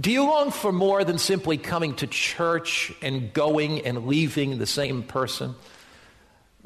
Do 0.00 0.10
you 0.10 0.24
long 0.24 0.50
for 0.50 0.72
more 0.72 1.04
than 1.04 1.18
simply 1.18 1.58
coming 1.58 1.94
to 1.96 2.06
church 2.06 2.92
and 3.02 3.32
going 3.32 3.86
and 3.86 4.06
leaving 4.06 4.58
the 4.58 4.66
same 4.66 5.02
person? 5.02 5.54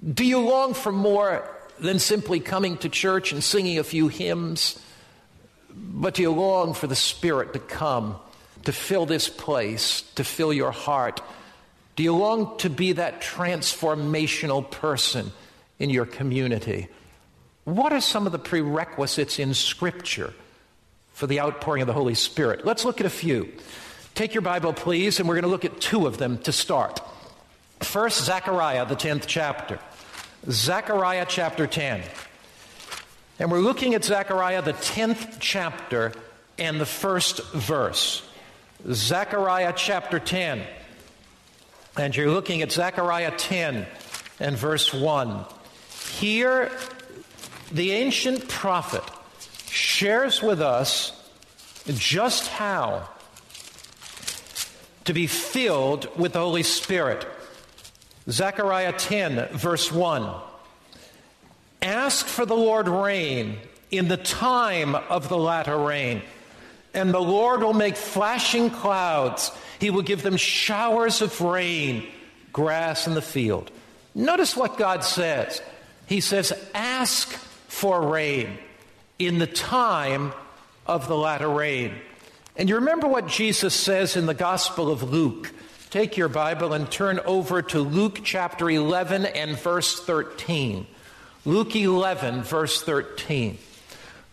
Do 0.02 0.24
you 0.24 0.38
long 0.38 0.74
for 0.74 0.92
more 0.92 1.50
than 1.78 1.98
simply 1.98 2.40
coming 2.40 2.78
to 2.78 2.88
church 2.88 3.32
and 3.32 3.42
singing 3.42 3.78
a 3.78 3.84
few 3.84 4.08
hymns? 4.08 4.80
But 5.74 6.14
do 6.14 6.22
you 6.22 6.30
long 6.30 6.72
for 6.72 6.86
the 6.86 6.96
Spirit 6.96 7.52
to 7.52 7.58
come 7.58 8.16
to 8.66 8.72
fill 8.72 9.06
this 9.06 9.28
place, 9.28 10.02
to 10.16 10.24
fill 10.24 10.52
your 10.52 10.72
heart? 10.72 11.20
Do 11.94 12.02
you 12.02 12.12
long 12.14 12.58
to 12.58 12.68
be 12.68 12.92
that 12.92 13.22
transformational 13.22 14.68
person 14.68 15.30
in 15.78 15.88
your 15.88 16.04
community? 16.04 16.88
What 17.62 17.92
are 17.92 18.00
some 18.00 18.26
of 18.26 18.32
the 18.32 18.40
prerequisites 18.40 19.38
in 19.38 19.54
Scripture 19.54 20.34
for 21.12 21.28
the 21.28 21.40
outpouring 21.40 21.82
of 21.82 21.86
the 21.86 21.92
Holy 21.92 22.16
Spirit? 22.16 22.66
Let's 22.66 22.84
look 22.84 22.98
at 23.00 23.06
a 23.06 23.10
few. 23.10 23.52
Take 24.16 24.34
your 24.34 24.42
Bible, 24.42 24.72
please, 24.72 25.20
and 25.20 25.28
we're 25.28 25.36
going 25.36 25.44
to 25.44 25.48
look 25.48 25.64
at 25.64 25.80
two 25.80 26.08
of 26.08 26.18
them 26.18 26.38
to 26.38 26.50
start. 26.50 27.00
First, 27.80 28.24
Zechariah, 28.24 28.84
the 28.86 28.96
10th 28.96 29.26
chapter. 29.28 29.78
Zechariah 30.50 31.26
chapter 31.28 31.68
10. 31.68 32.02
And 33.38 33.52
we're 33.52 33.60
looking 33.60 33.94
at 33.94 34.04
Zechariah, 34.04 34.62
the 34.62 34.72
10th 34.72 35.36
chapter, 35.38 36.12
and 36.58 36.80
the 36.80 36.86
first 36.86 37.44
verse. 37.52 38.25
Zechariah 38.92 39.72
chapter 39.74 40.18
10. 40.18 40.62
And 41.96 42.16
you're 42.16 42.30
looking 42.30 42.62
at 42.62 42.70
Zechariah 42.70 43.32
10 43.36 43.86
and 44.38 44.56
verse 44.56 44.92
1. 44.92 45.44
Here, 46.18 46.70
the 47.72 47.92
ancient 47.92 48.48
prophet 48.48 49.02
shares 49.68 50.42
with 50.42 50.60
us 50.60 51.12
just 51.88 52.48
how 52.48 53.08
to 55.04 55.12
be 55.12 55.26
filled 55.26 56.08
with 56.16 56.32
the 56.32 56.40
Holy 56.40 56.62
Spirit. 56.62 57.26
Zechariah 58.28 58.92
10, 58.92 59.48
verse 59.56 59.90
1. 59.90 60.32
Ask 61.82 62.26
for 62.26 62.44
the 62.44 62.56
Lord 62.56 62.88
rain 62.88 63.58
in 63.90 64.08
the 64.08 64.16
time 64.16 64.94
of 64.94 65.28
the 65.28 65.38
latter 65.38 65.76
rain 65.76 66.22
and 66.96 67.12
the 67.12 67.20
Lord 67.20 67.62
will 67.62 67.74
make 67.74 67.96
flashing 67.96 68.70
clouds. 68.70 69.52
He 69.78 69.90
will 69.90 70.02
give 70.02 70.22
them 70.22 70.36
showers 70.36 71.20
of 71.20 71.40
rain, 71.40 72.06
grass 72.52 73.06
in 73.06 73.14
the 73.14 73.22
field. 73.22 73.70
Notice 74.14 74.56
what 74.56 74.78
God 74.78 75.04
says. 75.04 75.60
He 76.06 76.20
says, 76.20 76.52
Ask 76.74 77.28
for 77.68 78.00
rain 78.00 78.58
in 79.18 79.38
the 79.38 79.46
time 79.46 80.32
of 80.86 81.06
the 81.06 81.16
latter 81.16 81.48
rain. 81.48 81.94
And 82.56 82.68
you 82.68 82.76
remember 82.76 83.06
what 83.06 83.28
Jesus 83.28 83.74
says 83.74 84.16
in 84.16 84.24
the 84.24 84.34
Gospel 84.34 84.90
of 84.90 85.02
Luke. 85.02 85.52
Take 85.90 86.16
your 86.16 86.28
Bible 86.28 86.72
and 86.72 86.90
turn 86.90 87.20
over 87.20 87.60
to 87.60 87.80
Luke 87.80 88.20
chapter 88.24 88.70
11 88.70 89.26
and 89.26 89.58
verse 89.58 90.00
13. 90.00 90.86
Luke 91.44 91.76
11, 91.76 92.42
verse 92.42 92.82
13. 92.82 93.58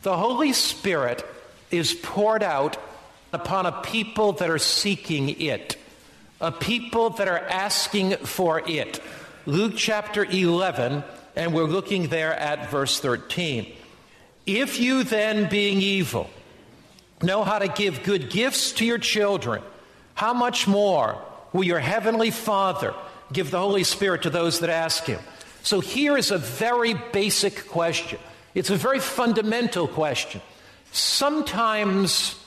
The 0.01 0.17
Holy 0.17 0.53
Spirit 0.53 1.25
is 1.73 1.93
poured 1.93 2.43
out 2.43 2.77
upon 3.33 3.65
a 3.65 3.71
people 3.81 4.33
that 4.33 4.49
are 4.49 4.59
seeking 4.59 5.41
it, 5.41 5.75
a 6.39 6.51
people 6.51 7.09
that 7.09 7.27
are 7.27 7.39
asking 7.39 8.11
for 8.17 8.61
it. 8.69 9.01
Luke 9.47 9.73
chapter 9.75 10.23
11, 10.23 11.03
and 11.35 11.53
we're 11.53 11.63
looking 11.63 12.07
there 12.09 12.33
at 12.33 12.69
verse 12.69 12.99
13. 12.99 13.73
If 14.45 14.79
you 14.79 15.03
then, 15.03 15.49
being 15.49 15.81
evil, 15.81 16.29
know 17.23 17.43
how 17.43 17.57
to 17.57 17.67
give 17.67 18.03
good 18.03 18.29
gifts 18.29 18.73
to 18.73 18.85
your 18.85 18.99
children, 18.99 19.63
how 20.13 20.33
much 20.33 20.67
more 20.67 21.19
will 21.53 21.63
your 21.63 21.79
heavenly 21.79 22.29
Father 22.29 22.93
give 23.31 23.49
the 23.49 23.59
Holy 23.59 23.83
Spirit 23.83 24.23
to 24.23 24.29
those 24.29 24.59
that 24.59 24.69
ask 24.69 25.05
Him? 25.05 25.19
So 25.63 25.79
here 25.79 26.17
is 26.17 26.29
a 26.29 26.37
very 26.37 26.93
basic 26.93 27.67
question. 27.69 28.19
It's 28.53 28.69
a 28.69 28.75
very 28.75 28.99
fundamental 28.99 29.87
question. 29.87 30.41
Sometimes 30.93 32.39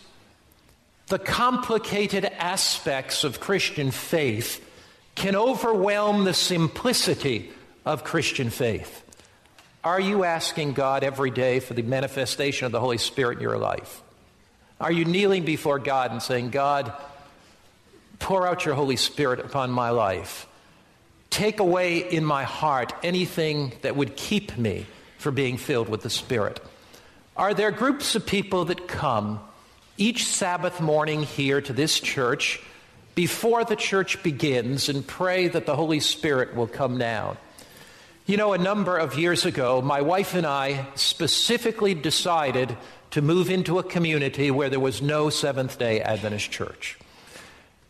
the 1.08 1.18
complicated 1.18 2.24
aspects 2.24 3.24
of 3.24 3.40
Christian 3.40 3.90
faith 3.90 4.64
can 5.16 5.34
overwhelm 5.34 6.22
the 6.22 6.32
simplicity 6.32 7.50
of 7.84 8.04
Christian 8.04 8.50
faith. 8.50 9.02
Are 9.82 10.00
you 10.00 10.22
asking 10.22 10.74
God 10.74 11.02
every 11.02 11.30
day 11.30 11.58
for 11.58 11.74
the 11.74 11.82
manifestation 11.82 12.66
of 12.66 12.72
the 12.72 12.78
Holy 12.78 12.98
Spirit 12.98 13.38
in 13.38 13.42
your 13.42 13.58
life? 13.58 14.00
Are 14.80 14.92
you 14.92 15.04
kneeling 15.04 15.44
before 15.44 15.80
God 15.80 16.12
and 16.12 16.22
saying, 16.22 16.50
God, 16.50 16.92
pour 18.20 18.46
out 18.46 18.64
your 18.64 18.76
Holy 18.76 18.96
Spirit 18.96 19.40
upon 19.40 19.72
my 19.72 19.90
life? 19.90 20.46
Take 21.30 21.58
away 21.58 21.98
in 21.98 22.24
my 22.24 22.44
heart 22.44 22.92
anything 23.02 23.72
that 23.82 23.96
would 23.96 24.14
keep 24.16 24.56
me 24.56 24.86
from 25.18 25.34
being 25.34 25.56
filled 25.56 25.88
with 25.88 26.02
the 26.02 26.10
Spirit. 26.10 26.60
Are 27.36 27.52
there 27.52 27.70
groups 27.70 28.14
of 28.14 28.24
people 28.24 28.64
that 28.66 28.88
come 28.88 29.40
each 29.98 30.24
Sabbath 30.24 30.80
morning 30.80 31.22
here 31.22 31.60
to 31.60 31.74
this 31.74 32.00
church 32.00 32.62
before 33.14 33.62
the 33.62 33.76
church 33.76 34.22
begins 34.22 34.88
and 34.88 35.06
pray 35.06 35.48
that 35.48 35.66
the 35.66 35.76
Holy 35.76 36.00
Spirit 36.00 36.56
will 36.56 36.66
come 36.66 36.96
down? 36.96 37.36
You 38.24 38.38
know, 38.38 38.54
a 38.54 38.58
number 38.58 38.96
of 38.96 39.18
years 39.18 39.44
ago, 39.44 39.82
my 39.82 40.00
wife 40.00 40.32
and 40.32 40.46
I 40.46 40.86
specifically 40.94 41.92
decided 41.92 42.74
to 43.10 43.20
move 43.20 43.50
into 43.50 43.78
a 43.78 43.82
community 43.82 44.50
where 44.50 44.70
there 44.70 44.80
was 44.80 45.02
no 45.02 45.28
Seventh 45.28 45.78
day 45.78 46.00
Adventist 46.00 46.50
church. 46.50 46.98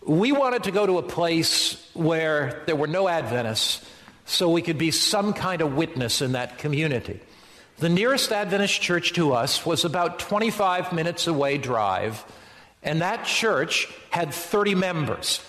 We 0.05 0.33
wanted 0.33 0.65
to 0.65 0.73
go 0.73 0.87
to 0.87 0.99
a 0.99 1.05
place 1.05 1.89
where 1.95 2.65
there 2.67 2.77
were 2.77 2.89
no 2.89 3.09
Adventists 3.09 3.89
so 4.25 4.51
we 4.51 4.61
could 4.61 4.77
be 4.77 4.91
some 4.91 5.33
kind 5.33 5.63
of 5.63 5.77
witness 5.77 6.21
in 6.21 6.33
that 6.33 6.59
community. 6.59 7.21
The 7.79 7.89
nearest 7.91 8.33
Adventist 8.33 8.81
church 8.81 9.13
to 9.15 9.35
us 9.35 9.67
was 9.67 9.85
about 9.85 10.19
25 10.19 10.95
minutes 10.95 11.27
away 11.27 11.59
drive, 11.59 12.25
and 12.83 13.03
that 13.03 13.27
church 13.27 13.93
had 14.09 14.33
30 14.33 14.75
members. 14.75 15.45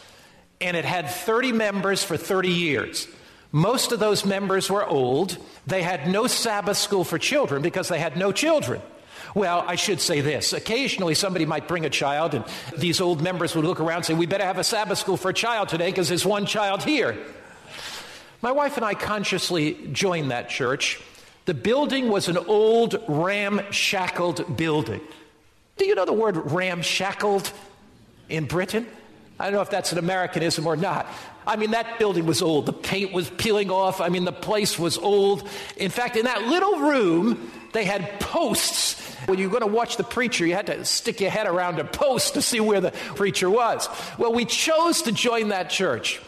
And 0.60 0.76
it 0.76 0.84
had 0.84 1.10
30 1.10 1.54
members 1.54 2.04
for 2.04 2.18
30 2.18 2.50
years. 2.50 3.08
Most 3.54 3.94
of 3.94 4.00
those 4.00 4.26
members 4.26 4.70
were 4.70 4.86
old. 4.86 5.38
They 5.68 5.84
had 5.84 6.10
no 6.10 6.28
Sabbath 6.28 6.76
school 6.76 7.06
for 7.06 7.18
children 7.18 7.62
because 7.62 7.88
they 7.88 8.00
had 8.00 8.18
no 8.18 8.34
children. 8.34 8.82
Well, 9.34 9.64
I 9.66 9.76
should 9.76 10.02
say 10.02 10.20
this. 10.20 10.52
Occasionally, 10.52 11.16
somebody 11.16 11.46
might 11.46 11.68
bring 11.68 11.86
a 11.86 11.90
child, 11.90 12.34
and 12.34 12.44
these 12.76 13.00
old 13.00 13.22
members 13.22 13.56
would 13.56 13.64
look 13.64 13.80
around 13.80 13.98
and 13.98 14.06
say, 14.06 14.14
We 14.16 14.26
better 14.26 14.44
have 14.44 14.58
a 14.58 14.66
Sabbath 14.66 14.98
school 14.98 15.16
for 15.16 15.30
a 15.30 15.34
child 15.34 15.70
today 15.70 15.92
because 15.92 16.10
there's 16.10 16.26
one 16.26 16.46
child 16.46 16.84
here. 16.84 17.18
My 18.42 18.52
wife 18.52 18.76
and 18.76 18.86
I 18.86 18.96
consciously 18.96 19.88
joined 19.94 20.32
that 20.32 20.50
church. 20.50 21.00
The 21.48 21.54
building 21.54 22.10
was 22.10 22.28
an 22.28 22.36
old 22.36 23.02
ramshackled 23.08 24.58
building. 24.58 25.00
Do 25.78 25.86
you 25.86 25.96
know 25.96 26.04
the 26.04 26.12
word 26.12 26.36
ramshackled 26.36 27.54
in 28.28 28.48
Britain? 28.48 28.86
I 29.40 29.46
don't 29.46 29.54
know 29.54 29.62
if 29.62 29.70
that's 29.70 29.94
an 29.94 29.98
Americanism 29.98 30.68
or 30.68 30.76
not. 30.76 31.08
I 31.48 31.56
mean, 31.56 31.72
that 31.72 32.00
building 32.00 32.26
was 32.26 32.42
old. 32.42 32.66
The 32.66 32.74
paint 32.74 33.14
was 33.14 33.30
peeling 33.30 33.72
off. 33.72 34.02
I 34.02 34.10
mean, 34.10 34.26
the 34.26 34.34
place 34.34 34.78
was 34.78 34.98
old. 34.98 35.48
In 35.78 35.90
fact, 35.90 36.18
in 36.18 36.26
that 36.26 36.42
little 36.48 36.80
room, 36.80 37.50
they 37.72 37.86
had 37.86 38.20
posts 38.20 39.02
when 39.28 39.40
you 39.40 39.48
were 39.48 39.58
going 39.58 39.72
to 39.72 39.74
watch 39.74 39.96
the 39.96 40.04
preacher, 40.04 40.46
you 40.46 40.54
had 40.54 40.68
to 40.68 40.84
stick 40.84 41.22
your 41.22 41.30
head 41.30 41.48
around 41.48 41.80
a 41.80 41.86
post 41.86 42.34
to 42.34 42.42
see 42.42 42.60
where 42.60 42.82
the 42.82 42.92
preacher 42.92 43.50
was. 43.50 43.88
Well, 44.18 44.34
we 44.34 44.44
chose 44.44 45.04
to 45.04 45.14
join 45.14 45.50
that 45.50 45.70
church. 45.70 46.20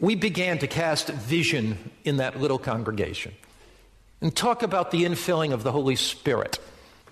We 0.00 0.14
began 0.14 0.56
to 0.60 0.66
cast 0.66 1.08
vision 1.08 1.90
in 2.04 2.18
that 2.18 2.40
little 2.40 2.58
congregation 2.58 3.34
and 4.20 4.34
talk 4.34 4.62
about 4.62 4.90
the 4.90 5.04
infilling 5.04 5.52
of 5.52 5.62
the 5.62 5.72
Holy 5.72 5.96
Spirit. 5.96 6.58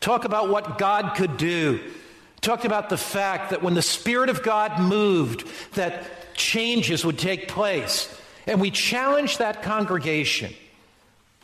Talk 0.01 0.25
about 0.25 0.49
what 0.49 0.79
God 0.79 1.15
could 1.17 1.37
do. 1.37 1.81
Talked 2.41 2.65
about 2.65 2.89
the 2.89 2.97
fact 2.97 3.51
that 3.51 3.63
when 3.63 3.75
the 3.75 3.83
Spirit 3.83 4.29
of 4.29 4.43
God 4.43 4.81
moved, 4.81 5.47
that 5.75 6.35
changes 6.35 7.05
would 7.05 7.19
take 7.19 7.49
place. 7.49 8.13
And 8.47 8.61
we 8.61 8.71
challenged 8.71 9.39
that 9.39 9.63
congregation 9.63 10.53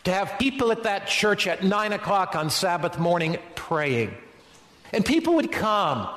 to 0.05 0.13
have 0.13 0.39
people 0.39 0.73
at 0.73 0.85
that 0.85 1.07
church 1.07 1.47
at 1.47 1.63
9 1.63 1.93
o'clock 1.93 2.37
on 2.37 2.51
Sabbath 2.51 2.99
morning 2.99 3.39
praying. 3.55 4.15
And 4.93 5.05
people 5.05 5.35
would 5.35 5.53
come, 5.53 6.09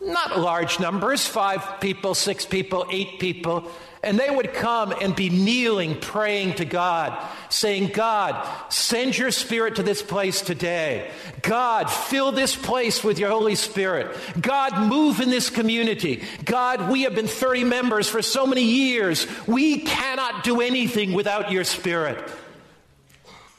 not 0.00 0.38
large 0.38 0.80
numbers 0.80 1.26
five 1.26 1.80
people, 1.80 2.14
six 2.14 2.44
people, 2.44 2.86
eight 2.90 3.18
people. 3.18 3.70
And 4.06 4.20
they 4.20 4.30
would 4.30 4.54
come 4.54 4.94
and 5.00 5.16
be 5.16 5.30
kneeling, 5.30 6.00
praying 6.00 6.54
to 6.54 6.64
God, 6.64 7.18
saying, 7.48 7.88
God, 7.88 8.48
send 8.72 9.18
your 9.18 9.32
spirit 9.32 9.76
to 9.76 9.82
this 9.82 10.00
place 10.00 10.42
today. 10.42 11.10
God, 11.42 11.90
fill 11.90 12.30
this 12.30 12.54
place 12.54 13.02
with 13.02 13.18
your 13.18 13.30
Holy 13.30 13.56
Spirit. 13.56 14.16
God, 14.40 14.88
move 14.88 15.20
in 15.20 15.28
this 15.28 15.50
community. 15.50 16.22
God, 16.44 16.88
we 16.88 17.02
have 17.02 17.16
been 17.16 17.26
30 17.26 17.64
members 17.64 18.08
for 18.08 18.22
so 18.22 18.46
many 18.46 18.62
years. 18.62 19.26
We 19.48 19.80
cannot 19.80 20.44
do 20.44 20.60
anything 20.60 21.12
without 21.12 21.50
your 21.50 21.64
spirit. 21.64 22.16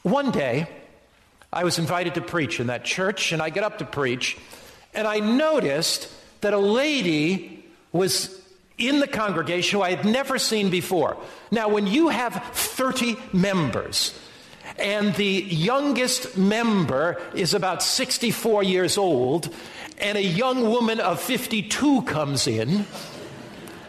One 0.02 0.30
day, 0.30 0.66
I 1.52 1.64
was 1.64 1.78
invited 1.78 2.14
to 2.14 2.22
preach 2.22 2.58
in 2.58 2.68
that 2.68 2.86
church, 2.86 3.32
and 3.32 3.42
I 3.42 3.50
get 3.50 3.64
up 3.64 3.80
to 3.80 3.84
preach, 3.84 4.38
and 4.94 5.06
I 5.06 5.20
noticed 5.20 6.10
that 6.40 6.54
a 6.54 6.58
lady 6.58 7.66
was 7.92 8.34
in 8.78 9.00
the 9.00 9.08
congregation 9.08 9.78
who 9.78 9.84
I 9.84 9.90
had 9.90 10.04
never 10.04 10.38
seen 10.38 10.70
before. 10.70 11.16
Now, 11.50 11.68
when 11.68 11.86
you 11.86 12.08
have 12.08 12.34
30 12.54 13.16
members, 13.32 14.18
and 14.78 15.14
the 15.14 15.24
youngest 15.24 16.36
member 16.36 17.20
is 17.34 17.54
about 17.54 17.82
64 17.82 18.62
years 18.62 18.96
old, 18.96 19.52
and 19.98 20.16
a 20.16 20.22
young 20.22 20.62
woman 20.62 21.00
of 21.00 21.20
52 21.20 22.02
comes 22.02 22.46
in, 22.46 22.86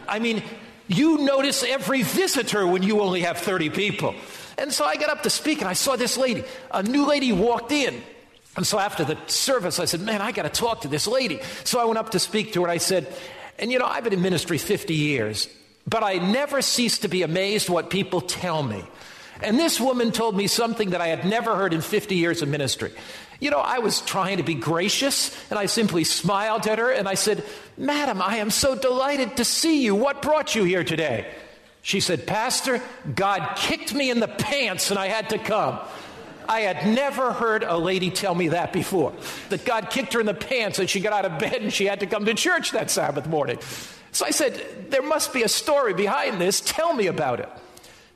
I 0.08 0.18
mean, 0.18 0.42
you 0.88 1.18
notice 1.18 1.62
every 1.62 2.02
visitor 2.02 2.66
when 2.66 2.82
you 2.82 3.00
only 3.00 3.20
have 3.20 3.38
30 3.38 3.70
people. 3.70 4.14
And 4.58 4.72
so 4.72 4.84
I 4.84 4.96
got 4.96 5.08
up 5.08 5.22
to 5.22 5.30
speak, 5.30 5.60
and 5.60 5.68
I 5.68 5.74
saw 5.74 5.94
this 5.94 6.18
lady. 6.18 6.42
A 6.72 6.82
new 6.82 7.06
lady 7.06 7.30
walked 7.30 7.70
in. 7.70 8.02
And 8.56 8.66
so 8.66 8.80
after 8.80 9.04
the 9.04 9.16
service, 9.28 9.78
I 9.78 9.84
said, 9.84 10.00
Man, 10.00 10.20
I 10.20 10.32
got 10.32 10.42
to 10.42 10.48
talk 10.48 10.80
to 10.80 10.88
this 10.88 11.06
lady. 11.06 11.40
So 11.62 11.78
I 11.78 11.84
went 11.84 11.98
up 11.98 12.10
to 12.10 12.18
speak 12.18 12.52
to 12.54 12.60
her, 12.60 12.66
and 12.66 12.72
I 12.72 12.78
said, 12.78 13.06
And 13.60 13.70
you 13.70 13.78
know, 13.78 13.86
I've 13.86 14.02
been 14.02 14.14
in 14.14 14.22
ministry 14.22 14.58
50 14.58 14.94
years, 14.94 15.48
but 15.86 16.02
I 16.02 16.14
never 16.14 16.62
cease 16.62 16.98
to 17.00 17.08
be 17.08 17.22
amazed 17.22 17.68
what 17.68 17.90
people 17.90 18.22
tell 18.22 18.62
me. 18.62 18.82
And 19.42 19.58
this 19.58 19.78
woman 19.78 20.12
told 20.12 20.36
me 20.36 20.46
something 20.46 20.90
that 20.90 21.00
I 21.00 21.08
had 21.08 21.24
never 21.24 21.54
heard 21.54 21.72
in 21.72 21.82
50 21.82 22.16
years 22.16 22.42
of 22.42 22.48
ministry. 22.48 22.90
You 23.38 23.50
know, 23.50 23.58
I 23.58 23.78
was 23.78 24.00
trying 24.00 24.38
to 24.38 24.42
be 24.42 24.54
gracious, 24.54 25.34
and 25.50 25.58
I 25.58 25.66
simply 25.66 26.04
smiled 26.04 26.66
at 26.66 26.78
her, 26.78 26.90
and 26.90 27.08
I 27.08 27.14
said, 27.14 27.44
Madam, 27.78 28.20
I 28.20 28.36
am 28.36 28.50
so 28.50 28.74
delighted 28.74 29.36
to 29.36 29.44
see 29.44 29.82
you. 29.82 29.94
What 29.94 30.22
brought 30.22 30.54
you 30.54 30.64
here 30.64 30.84
today? 30.84 31.26
She 31.82 32.00
said, 32.00 32.26
Pastor, 32.26 32.82
God 33.14 33.56
kicked 33.56 33.94
me 33.94 34.10
in 34.10 34.20
the 34.20 34.28
pants 34.28 34.90
and 34.90 34.98
I 34.98 35.06
had 35.08 35.30
to 35.30 35.38
come. 35.38 35.78
I 36.50 36.62
had 36.62 36.84
never 36.84 37.32
heard 37.32 37.62
a 37.62 37.78
lady 37.78 38.10
tell 38.10 38.34
me 38.34 38.48
that 38.48 38.72
before. 38.72 39.12
That 39.50 39.64
God 39.64 39.88
kicked 39.88 40.14
her 40.14 40.20
in 40.20 40.26
the 40.26 40.34
pants 40.34 40.80
and 40.80 40.90
she 40.90 40.98
got 40.98 41.12
out 41.12 41.24
of 41.24 41.38
bed 41.38 41.62
and 41.62 41.72
she 41.72 41.86
had 41.86 42.00
to 42.00 42.06
come 42.06 42.24
to 42.24 42.34
church 42.34 42.72
that 42.72 42.90
Sabbath 42.90 43.28
morning. 43.28 43.60
So 44.10 44.26
I 44.26 44.32
said, 44.32 44.90
There 44.90 45.00
must 45.00 45.32
be 45.32 45.44
a 45.44 45.48
story 45.48 45.94
behind 45.94 46.40
this. 46.40 46.60
Tell 46.60 46.92
me 46.92 47.06
about 47.06 47.38
it. 47.38 47.48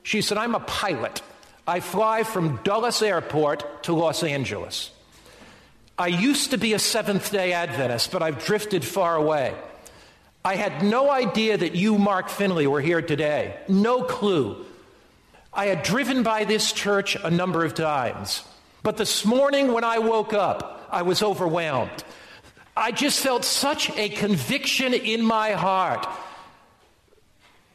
She 0.03 0.21
said, 0.21 0.37
I'm 0.37 0.53
a 0.53 0.59
pilot. 0.59 1.21
I 1.65 1.79
fly 1.79 2.23
from 2.23 2.57
Dulles 2.57 3.01
Airport 3.01 3.83
to 3.83 3.93
Los 3.93 4.21
Angeles. 4.21 4.91
I 5.97 6.07
used 6.07 6.51
to 6.51 6.57
be 6.57 6.73
a 6.73 6.79
Seventh 6.79 7.31
day 7.31 7.53
Adventist, 7.53 8.11
but 8.11 8.21
I've 8.21 8.43
drifted 8.43 8.83
far 8.83 9.15
away. 9.15 9.55
I 10.43 10.55
had 10.57 10.83
no 10.83 11.09
idea 11.09 11.57
that 11.57 11.73
you, 11.73 11.97
Mark 11.97 12.27
Finley, 12.27 12.67
were 12.67 12.81
here 12.81 13.01
today. 13.01 13.57
No 13.69 14.03
clue. 14.03 14.65
I 15.55 15.67
had 15.67 15.83
driven 15.83 16.21
by 16.21 16.43
this 16.43 16.73
church 16.73 17.15
a 17.15 17.31
number 17.31 17.63
of 17.63 17.73
times. 17.73 18.43
But 18.83 18.97
this 18.97 19.25
morning 19.25 19.71
when 19.71 19.85
I 19.85 19.99
woke 19.99 20.33
up, 20.33 20.87
I 20.91 21.03
was 21.03 21.23
overwhelmed. 21.23 22.03
I 22.75 22.91
just 22.91 23.21
felt 23.21 23.45
such 23.45 23.89
a 23.97 24.09
conviction 24.09 24.93
in 24.93 25.23
my 25.23 25.53
heart. 25.53 26.05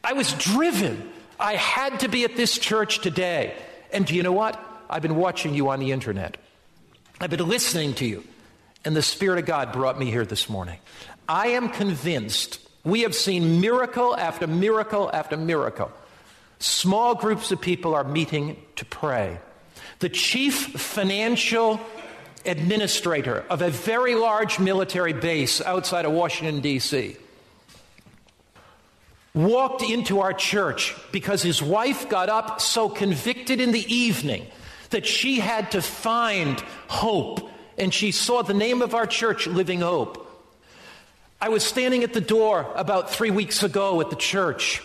I 0.04 0.12
was 0.12 0.34
driven. 0.34 1.10
I 1.38 1.54
had 1.54 2.00
to 2.00 2.08
be 2.08 2.24
at 2.24 2.36
this 2.36 2.58
church 2.58 3.00
today. 3.00 3.54
And 3.92 4.04
do 4.06 4.14
you 4.14 4.22
know 4.22 4.32
what? 4.32 4.62
I've 4.90 5.02
been 5.02 5.16
watching 5.16 5.54
you 5.54 5.70
on 5.70 5.80
the 5.80 5.92
internet. 5.92 6.36
I've 7.18 7.30
been 7.30 7.48
listening 7.48 7.94
to 7.94 8.04
you. 8.04 8.24
And 8.84 8.94
the 8.94 9.02
Spirit 9.02 9.38
of 9.38 9.46
God 9.46 9.72
brought 9.72 9.98
me 9.98 10.10
here 10.10 10.26
this 10.26 10.48
morning. 10.48 10.78
I 11.28 11.48
am 11.48 11.70
convinced 11.70 12.60
we 12.84 13.02
have 13.02 13.14
seen 13.14 13.60
miracle 13.60 14.16
after 14.16 14.46
miracle 14.46 15.10
after 15.12 15.36
miracle. 15.36 15.90
Small 16.60 17.14
groups 17.14 17.50
of 17.50 17.60
people 17.60 17.94
are 17.94 18.04
meeting 18.04 18.62
to 18.76 18.84
pray. 18.84 19.38
The 19.98 20.10
chief 20.10 20.54
financial 20.54 21.80
administrator 22.44 23.44
of 23.48 23.62
a 23.62 23.70
very 23.70 24.14
large 24.14 24.58
military 24.58 25.14
base 25.14 25.62
outside 25.62 26.04
of 26.04 26.12
Washington, 26.12 26.60
D.C., 26.60 27.16
walked 29.32 29.82
into 29.82 30.20
our 30.20 30.34
church 30.34 30.94
because 31.12 31.42
his 31.42 31.62
wife 31.62 32.08
got 32.08 32.28
up 32.28 32.60
so 32.60 32.88
convicted 32.88 33.60
in 33.60 33.72
the 33.72 33.92
evening 33.92 34.46
that 34.90 35.06
she 35.06 35.40
had 35.40 35.70
to 35.70 35.80
find 35.80 36.60
hope. 36.88 37.48
And 37.78 37.94
she 37.94 38.10
saw 38.10 38.42
the 38.42 38.54
name 38.54 38.82
of 38.82 38.94
our 38.94 39.06
church, 39.06 39.46
Living 39.46 39.80
Hope. 39.80 40.26
I 41.40 41.48
was 41.48 41.64
standing 41.64 42.04
at 42.04 42.12
the 42.12 42.20
door 42.20 42.70
about 42.74 43.10
three 43.10 43.30
weeks 43.30 43.62
ago 43.62 44.00
at 44.02 44.10
the 44.10 44.16
church. 44.16 44.82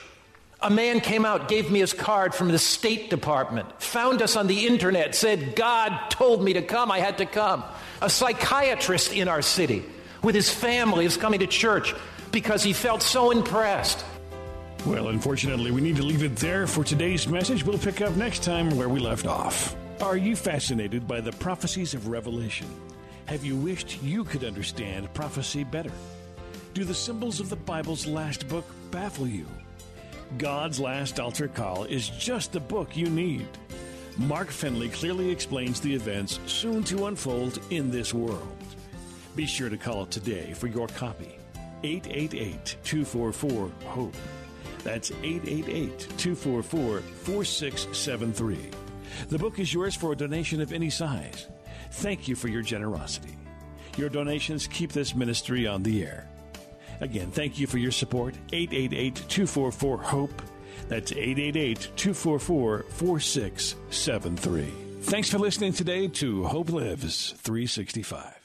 A 0.66 0.70
man 0.72 1.00
came 1.00 1.26
out, 1.26 1.48
gave 1.48 1.70
me 1.70 1.78
his 1.78 1.94
card 1.94 2.34
from 2.34 2.48
the 2.48 2.58
State 2.58 3.12
Department, 3.12 3.80
found 3.80 4.24
us 4.24 4.36
on 4.36 4.48
the 4.48 4.66
internet, 4.66 5.14
said, 5.14 5.56
God 5.56 6.10
told 6.10 6.44
me 6.44 6.54
to 6.54 6.64
come, 6.64 6.90
I 6.90 6.98
had 6.98 7.20
to 7.20 7.28
come. 7.28 7.64
A 8.02 8.10
psychiatrist 8.10 9.14
in 9.14 9.28
our 9.28 9.44
city 9.44 9.86
with 10.24 10.34
his 10.34 10.50
family 10.50 11.06
is 11.06 11.18
coming 11.18 11.40
to 11.42 11.46
church 11.46 11.94
because 12.32 12.64
he 12.64 12.74
felt 12.74 13.04
so 13.04 13.30
impressed. 13.30 14.04
Well, 14.88 15.10
unfortunately, 15.10 15.70
we 15.70 15.82
need 15.82 15.98
to 15.98 16.04
leave 16.04 16.24
it 16.24 16.36
there 16.38 16.66
for 16.66 16.84
today's 16.84 17.28
message. 17.28 17.64
We'll 17.64 17.78
pick 17.78 18.02
up 18.02 18.16
next 18.16 18.42
time 18.42 18.76
where 18.76 18.90
we 18.90 19.00
left 19.00 19.28
off. 19.28 19.76
Are 20.02 20.18
you 20.18 20.36
fascinated 20.36 21.08
by 21.08 21.22
the 21.22 21.34
prophecies 21.34 21.94
of 21.94 22.08
Revelation? 22.08 22.66
Have 23.28 23.46
you 23.46 23.56
wished 23.56 24.02
you 24.02 24.24
could 24.24 24.44
understand 24.44 25.14
prophecy 25.14 25.64
better? 25.64 25.92
Do 26.74 26.84
the 26.86 26.96
symbols 26.96 27.40
of 27.40 27.52
the 27.52 27.56
Bible's 27.56 28.08
last 28.08 28.48
book 28.50 28.66
baffle 28.90 29.28
you? 29.28 29.46
God's 30.38 30.80
Last 30.80 31.20
Altar 31.20 31.48
Call 31.48 31.86
is 31.86 32.10
just 32.10 32.52
the 32.52 32.60
book 32.60 32.98
you 32.98 33.10
need. 33.10 33.48
Mark 34.18 34.50
Finley 34.50 34.90
clearly 34.90 35.30
explains 35.30 35.80
the 35.80 35.94
events 35.94 36.40
soon 36.46 36.84
to 36.86 37.06
unfold 37.06 37.60
in 37.70 37.90
this 37.90 38.14
world. 38.14 38.58
Be 39.36 39.46
sure 39.46 39.70
to 39.70 39.78
call 39.78 40.06
today 40.06 40.54
for 40.54 40.68
your 40.68 40.88
copy. 40.88 41.36
888 41.84 42.78
244 42.84 43.72
HOPE. 43.88 44.16
That's 44.84 45.12
888 45.12 46.00
244 46.18 47.00
4673. 47.00 48.70
The 49.30 49.40
book 49.40 49.60
is 49.60 49.74
yours 49.74 49.96
for 49.96 50.12
a 50.12 50.18
donation 50.18 50.60
of 50.60 50.74
any 50.74 50.90
size. 50.90 51.48
Thank 51.92 52.28
you 52.28 52.36
for 52.36 52.50
your 52.50 52.62
generosity. 52.62 53.38
Your 53.98 54.10
donations 54.10 54.68
keep 54.68 54.92
this 54.92 55.16
ministry 55.16 55.66
on 55.68 55.84
the 55.84 56.04
air. 56.04 56.28
Again, 57.02 57.32
thank 57.32 57.60
you 57.60 57.68
for 57.68 57.78
your 57.78 57.92
support. 57.92 58.36
888 58.54 59.16
244 59.28 59.98
HOPE. 59.98 60.42
That's 60.88 61.12
888 61.12 61.92
244 61.96 62.86
4673. 62.90 64.74
Thanks 65.02 65.30
for 65.30 65.38
listening 65.38 65.74
today 65.74 66.08
to 66.08 66.46
Hope 66.46 66.72
Lives 66.72 67.34
365. 67.38 68.45